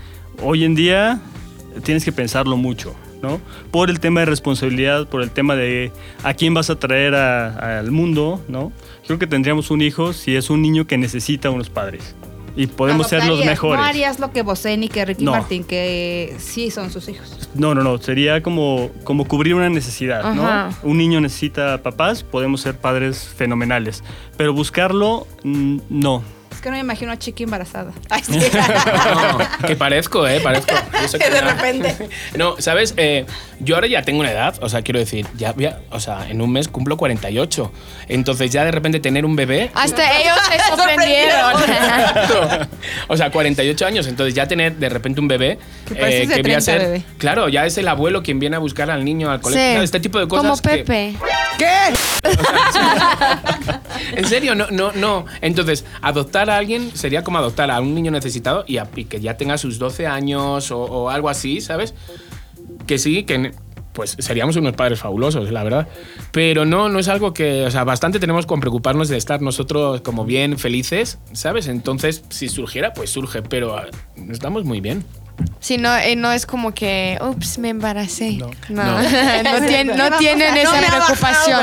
[0.43, 1.21] hoy en día
[1.85, 2.97] tienes que pensarlo mucho,
[3.27, 3.41] ¿no?
[3.71, 7.79] Por el tema de responsabilidad, por el tema de a quién vas a traer a-
[7.79, 8.73] al mundo, ¿no?
[9.07, 12.15] Creo que tendríamos un hijo si es un niño que necesita unos padres.
[12.59, 13.79] Y podemos ser los mejores.
[13.79, 14.41] No harías lo que
[14.89, 15.33] que Ricky No.
[15.33, 17.51] Martin, que sí son sus hijos.
[17.55, 17.99] No, no, no.
[17.99, 20.47] Sería como, como cubrir una necesidad, ¿no?
[20.47, 20.71] Ajá.
[20.83, 24.03] Un niño necesita papás, podemos ser padres fenomenales.
[24.39, 26.23] Pero buscarlo, mm, no.
[26.67, 27.93] Que no me imagino a Chiqui embarazada.
[28.11, 28.33] Ay, sí.
[28.41, 29.39] No,
[29.69, 30.41] que parezco, ¿eh?
[30.41, 30.75] Parezco.
[31.13, 32.09] Yo que De repente.
[32.35, 32.93] No, ¿sabes?
[32.97, 33.25] Eh,
[33.61, 36.43] yo ahora ya tengo una edad, o sea, quiero decir, ya, ya- o sea, en
[36.43, 37.73] un mes cumplo 48.
[38.09, 39.71] Entonces ya de repente tener un bebé...
[39.75, 41.53] Hasta ellos se sorprendieron.
[43.09, 45.59] o sea, 48 años, entonces ya tener de repente un bebé...
[45.89, 47.03] Que pareces de voy a 30, bebé.
[47.17, 49.79] Claro, ya es el abuelo quien viene a buscar al niño al colegio.
[49.79, 49.85] Sí.
[49.85, 51.17] Este tipo de cosas Como que- Pepe.
[54.17, 55.25] En serio, no, no, no.
[55.41, 59.21] Entonces, adoptar a alguien sería como adoptar a un niño necesitado y, a- y que
[59.21, 61.95] ya tenga sus 12 años o, o algo así, ¿sabes?
[62.87, 63.53] Que sí, que
[63.93, 65.89] pues seríamos unos padres fabulosos, la verdad.
[66.31, 70.03] Pero no, no es algo que, o sea, bastante tenemos con preocuparnos de estar nosotros
[70.03, 71.67] como bien felices, ¿sabes?
[71.67, 73.87] Entonces, si surgiera, pues surge, pero ah,
[74.31, 75.03] estamos muy bien.
[75.61, 78.33] Sí, no, eh, no es como que, ups, me embaracé.
[78.33, 78.99] No, no, No.
[79.67, 81.61] tien- no tienen esa no me ha preocupación.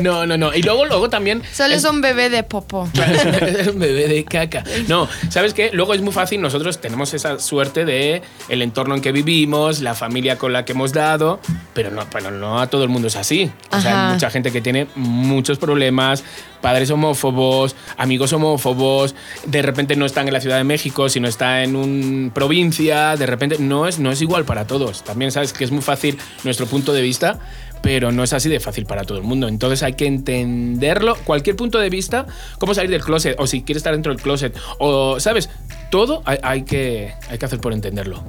[0.00, 0.54] No, no, no.
[0.54, 1.42] Y luego, luego también.
[1.52, 2.88] Solo es- un bebé de popo.
[3.40, 4.62] es un bebé de caca.
[4.88, 5.70] No, ¿sabes qué?
[5.72, 6.40] Luego es muy fácil.
[6.40, 10.72] Nosotros tenemos esa suerte de el entorno en que vivimos, la familia con la que
[10.72, 11.40] hemos dado,
[11.74, 13.50] pero no, pero no a todo el mundo es así.
[13.72, 16.22] O sea, hay mucha gente que tiene muchos problemas,
[16.60, 19.14] padres homófobos, amigos homófobos,
[19.46, 23.26] de repente no están en la Ciudad de México, sino está en una provincia, de
[23.26, 25.02] repente no es, no es igual para todos.
[25.04, 27.38] También sabes que es muy fácil nuestro punto de vista,
[27.82, 29.48] pero no es así de fácil para todo el mundo.
[29.48, 32.26] Entonces hay que entenderlo, cualquier punto de vista,
[32.58, 35.48] cómo salir del closet, o si quieres estar dentro del closet, o, ¿sabes?
[35.90, 38.22] Todo hay, hay que, hay que hacer por entenderlo.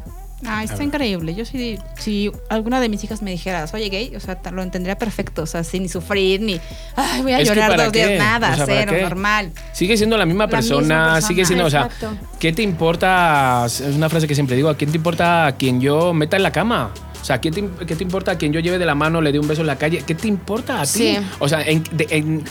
[0.44, 1.36] Ah, está increíble.
[1.36, 4.98] Yo sí, si alguna de mis hijas me dijera, oye gay, o sea, lo entendería
[4.98, 6.60] perfecto, o sea, sin sufrir, ni,
[6.96, 8.08] ay, voy a Es llorar ¿para dos qué?
[8.08, 9.04] días, nada, O sea, ¿para cero, qué?
[9.04, 9.52] normal.
[9.72, 12.18] Sigue siendo la misma La persona, misma persona, sigue siendo, o sea, exacto.
[12.40, 13.66] ¿qué te importa?
[13.68, 16.44] Es una frase que siempre digo, ¿a quién te importa a quien yo meta en
[16.44, 16.92] la cama?
[17.22, 19.32] O sea, ¿qué te, qué te importa a quien yo lleve de la mano, le
[19.32, 20.04] dé un beso en la calle?
[20.06, 20.90] ¿Qué te importa a ti?
[20.90, 21.18] Sí.
[21.40, 22.44] O sea, ¿en, de, en-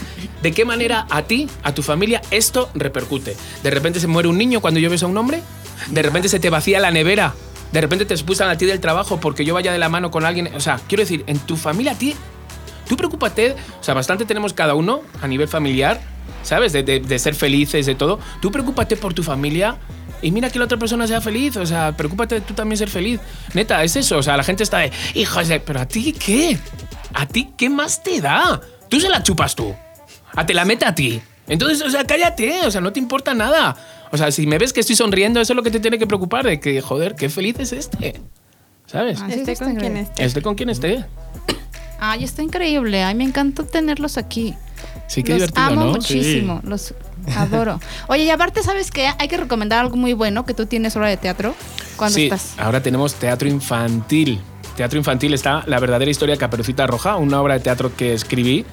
[0.42, 3.36] ¿de qué manera a ti, a tu familia, esto repercute?
[3.62, 5.42] ¿De repente se muere un niño cuando yo beso a un hombre?
[5.90, 7.34] ¿De repente se te vacía la nevera?
[7.72, 10.24] ¿De repente te expulsan a ti del trabajo porque yo vaya de la mano con
[10.24, 10.50] alguien?
[10.54, 12.14] O sea, quiero decir, en tu familia, a ti,
[12.88, 16.00] Tú preocúpate, o sea, bastante tenemos cada uno a nivel familiar,
[16.42, 16.72] ¿sabes?
[16.72, 18.18] De, de- de ser felices, de todo.
[18.42, 19.76] Tú preocúpate por tu familia
[20.22, 22.88] y mira que la otra persona sea feliz, o sea, preocúpate de tú también ser
[22.88, 23.20] feliz.
[23.54, 26.58] Neta, es eso, o sea, la gente está de, hijos de, pero a ti qué?
[27.14, 28.60] ¿A ti qué más te da?
[28.88, 29.74] Tú se la chupas tú.
[30.34, 31.20] A te la mete a ti.
[31.48, 33.76] Entonces, o sea, cállate, o sea, no te importa nada.
[34.12, 36.06] O sea, si me ves que estoy sonriendo, eso es lo que te tiene que
[36.06, 38.20] preocupar, de que, joder, qué feliz es este.
[38.86, 39.20] ¿Sabes?
[39.22, 40.24] Ah, sí, Esté con quien esté.
[40.24, 41.04] Esté con quien esté.
[42.00, 43.04] Ay, está increíble.
[43.04, 44.54] Ay, me encantó tenerlos aquí.
[45.06, 45.90] Sí, qué los divertido, amo ¿no?
[45.92, 46.60] muchísimo.
[46.64, 46.94] Los
[47.36, 47.80] adoro.
[48.08, 49.10] Oye, y aparte, ¿sabes qué?
[49.18, 51.54] Hay que recomendar algo muy bueno que tú tienes hora de teatro
[51.96, 52.54] cuando sí, estás.
[52.58, 54.40] ahora tenemos teatro infantil.
[54.76, 58.64] Teatro infantil está La verdadera historia de Caperucita Roja, una obra de teatro que escribí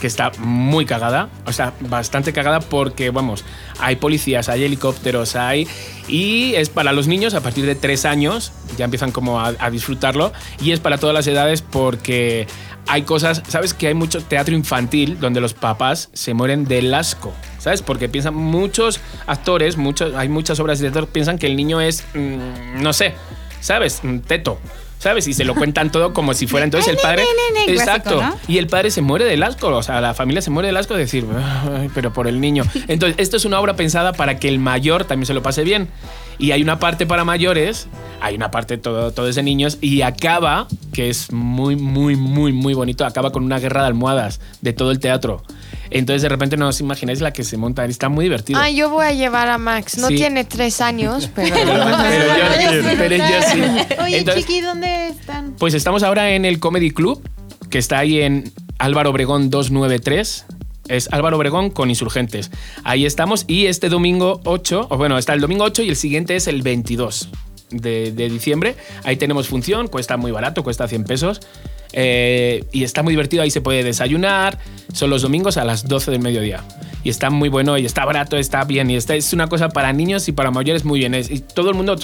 [0.00, 3.44] que está muy cagada, o sea, bastante cagada porque, vamos,
[3.80, 5.66] hay policías, hay helicópteros, hay...
[6.08, 9.70] Y es para los niños a partir de tres años, ya empiezan como a, a
[9.70, 12.46] disfrutarlo, y es para todas las edades porque
[12.86, 13.74] hay cosas, ¿sabes?
[13.74, 17.82] Que hay mucho teatro infantil donde los papás se mueren del asco, ¿sabes?
[17.82, 22.04] Porque piensan muchos actores, muchos, hay muchas obras de teatro, piensan que el niño es,
[22.14, 23.14] mm, no sé,
[23.60, 24.00] ¿sabes?
[24.02, 24.58] Mm, Teto.
[24.98, 25.28] ¿Sabes?
[25.28, 27.22] Y se lo cuentan todo como si fuera entonces el padre.
[27.68, 28.16] Exacto.
[28.16, 28.52] clásico, ¿no?
[28.52, 30.94] Y el padre se muere del asco, o sea, la familia se muere del asco
[30.94, 31.26] de decir,
[31.78, 32.64] "Ay, pero por el niño.
[32.88, 35.88] Entonces, esto es una obra pensada para que el mayor también se lo pase bien.
[36.38, 37.88] Y hay una parte para mayores,
[38.20, 42.52] hay una parte todo, todo es de niños, y acaba, que es muy, muy, muy,
[42.52, 45.42] muy bonito, acaba con una guerra de almohadas de todo el teatro.
[45.90, 48.58] Entonces, de repente, no os imagináis la que se monta, está muy divertido.
[48.60, 49.98] Ah, yo voy a llevar a Max.
[49.98, 50.16] No Sí.
[50.16, 51.54] tiene tres años, pero...
[51.54, 53.62] pero, yo, pero yo sí.
[54.02, 55.54] Oye, Entonces, Chiqui, ¿dónde están?
[55.58, 57.22] Pues estamos ahora en el Comedy Club,
[57.70, 60.46] que está ahí en Álvaro Obregón 293.
[60.88, 62.50] Es Álvaro Obregón con Insurgentes.
[62.84, 66.36] Ahí estamos y este domingo 8, o bueno, está el domingo 8 y el siguiente
[66.36, 67.28] es el 22
[67.70, 68.76] de, diciembre.
[69.04, 71.40] Ahí tenemos función, cuesta muy barato, cuesta 100 pesos.
[71.92, 74.58] Eh, y está muy divertido, ahí se puede desayunar.
[74.92, 76.62] Son los domingos a las 12 del mediodía.
[77.06, 78.90] Y está muy bueno y está barato, está bien.
[78.90, 81.14] Y esta es una cosa para niños y para mayores muy bien.
[81.14, 81.94] Es- y todo el mundo,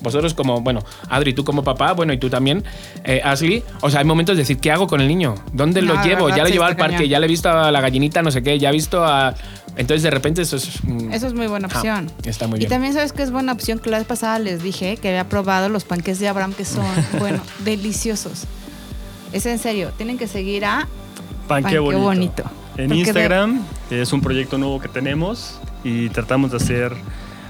[0.00, 2.64] vosotros como, bueno, Adri, tú como papá, bueno, y tú también,
[3.04, 3.62] eh, Ashley.
[3.82, 5.34] O sea, hay momentos de decir, ¿qué hago con el niño?
[5.52, 6.24] ¿Dónde No, lo llevo?
[6.24, 7.10] verdad, Ya lo sí llevo está al parque, cañón.
[7.10, 9.34] ya le he visto a la gallinita, no sé qué, ya he visto a...
[9.76, 10.82] Entonces, de repente, eso es...
[10.84, 12.10] mm, Eso es muy buena opción.
[12.24, 12.70] está muy y bien.
[12.70, 15.68] también sabes que es buena opción que la vez pasada les dije que había probado
[15.68, 16.86] los panques de Abraham que son,
[17.18, 18.44] bueno, deliciosos.
[19.34, 20.88] Es en serio, tienen que seguir a
[21.46, 22.00] Pan, Pan, qué qué bonito.
[22.02, 22.44] bonito.
[22.76, 26.92] En Porque de- Instagram es un proyecto nuevo que tenemos y tratamos de hacer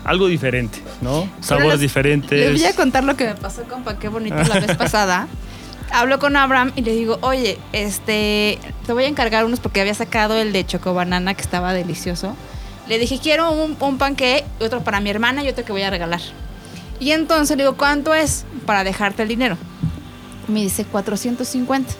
[0.05, 1.29] algo diferente, ¿no?
[1.41, 2.31] Sabores les- diferentes.
[2.31, 5.27] Les voy a contar lo que me pasó con Pan Qué Bonito la vez pasada.
[5.93, 9.95] Hablo con Abraham y le digo, oye, este, te voy a encargar unos porque había
[9.95, 12.37] sacado el de chocobanana que estaba delicioso.
[12.89, 15.91] Le dije, quiero un, un panqué, otro para mi hermana y otro que voy a
[15.91, 16.21] regalar.
[17.01, 19.57] Y entonces le digo, ¿cuánto es para dejarte el dinero?
[20.49, 21.93] Me dice 450.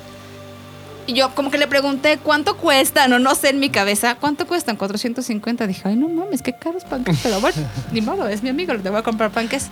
[1.07, 3.13] Y yo como que le pregunté, ¿cuánto cuestan?
[3.13, 4.77] O no sé en mi cabeza, ¿cuánto cuestan?
[4.77, 5.67] 450.
[5.67, 7.19] Dije, ay, no mames, qué caros panques.
[7.23, 7.59] Pero bueno,
[7.93, 9.69] ni modo, es mi amigo, le voy a comprar panques.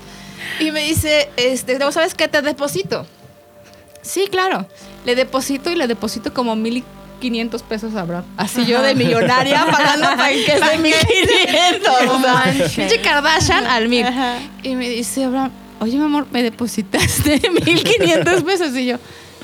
[0.60, 2.28] Y me dice, este, ¿sabes qué?
[2.28, 3.06] Te deposito.
[4.02, 4.68] Sí, claro.
[5.04, 8.24] Le deposito y le deposito como 1500 pesos a Abraham.
[8.36, 11.92] Así yo de millonaria pagando panques de 1500.
[12.10, 14.06] O sea, Kardashian al mil.
[14.06, 14.38] Ajá.
[14.62, 18.76] Y me dice Abraham, oye, mi amor, me depositaste 1500 pesos.
[18.76, 18.98] Y yo,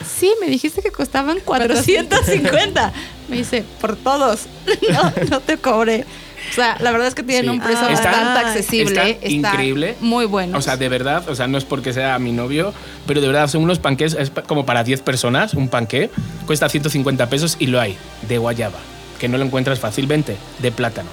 [0.05, 2.93] sí, me dijiste que costaban 450.
[3.29, 4.47] Me dice, por todos.
[4.93, 6.05] No, no te cobré.
[6.51, 7.51] O sea, la verdad es que tienen Sí.
[7.51, 9.11] un precio Ah, Está- bastante accesible.
[9.11, 9.95] está increíble.
[10.01, 10.59] Muy bueno.
[10.59, 12.73] O sea, de verdad, o sea, no es porque sea mi novio,
[13.07, 16.11] pero de verdad son unos panqués, es como para 10 personas, un panqué,
[16.47, 17.97] cuesta 150 pesos y lo hay
[18.29, 18.79] de guayaba,
[19.21, 21.11] que no lo encuentras fácilmente, de plátano,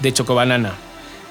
[0.00, 0.72] de chocobanana,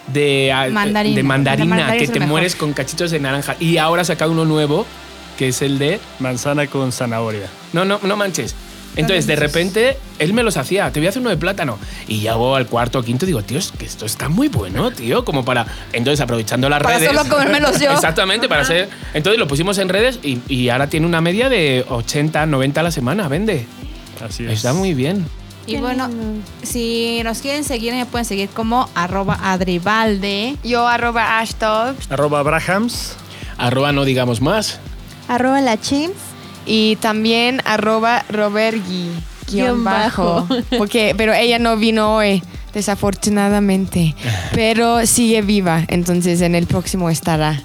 [0.07, 1.15] de, ah, Mandarina.
[1.17, 2.29] de mandarina, De mandarina que te mejor.
[2.29, 3.55] mueres con cachitos de naranja.
[3.59, 4.85] Y ahora ha sacado uno nuevo,
[5.41, 5.99] que es el de...
[6.19, 7.47] Manzana con zanahoria.
[7.73, 8.53] No, no, no manches.
[8.95, 10.91] Entonces, de repente, él me los hacía.
[10.91, 11.79] Te voy a hacer uno de plátano.
[12.07, 14.91] Y llego al cuarto o quinto y digo, tío, es que esto está muy bueno,
[14.91, 15.25] tío.
[15.25, 15.65] Como para.
[15.93, 17.09] Entonces, aprovechando las Para redes.
[17.11, 17.91] solo comérmelos yo.
[17.91, 18.87] Exactamente, para ser.
[19.15, 22.83] Entonces, lo pusimos en redes y, y ahora tiene una media de 80, 90 a
[22.83, 23.27] la semana.
[23.27, 23.65] Vende.
[24.23, 24.51] Así es.
[24.51, 25.25] Está muy bien.
[25.65, 26.07] y bueno,
[26.61, 30.55] si nos quieren seguir, me pueden seguir como arroba adribalde.
[30.63, 33.15] Yo arroba ashtop Arroba Abrahams.
[33.57, 34.79] Arroba no digamos más.
[35.31, 36.19] Arroba la chimps.
[36.65, 39.09] y también arroba robergi
[39.49, 40.45] guion bajo.
[40.47, 40.63] bajo.
[40.77, 44.13] Porque, pero ella no vino hoy, desafortunadamente.
[44.53, 47.61] Pero sigue viva, entonces en el próximo estará.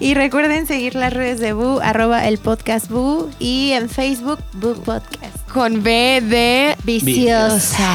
[0.00, 4.74] Y recuerden seguir las redes de Boo, arroba el podcast Boo y en Facebook Boo
[4.74, 5.48] Podcast.
[5.52, 7.90] Con B de Viciosa.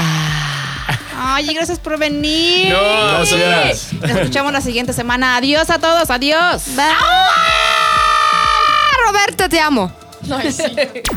[1.16, 2.74] Ay, gracias por venir.
[2.74, 2.80] No,
[3.20, 3.93] gracias.
[3.93, 5.38] Nos escuchamos la siguiente semana.
[5.38, 6.09] Adiós a todos.
[6.09, 6.64] Adiós.
[6.78, 7.62] ¡Ah,
[9.06, 9.91] Roberto, te amo.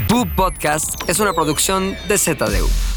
[0.08, 2.95] Boo Podcast es una producción de ZDU.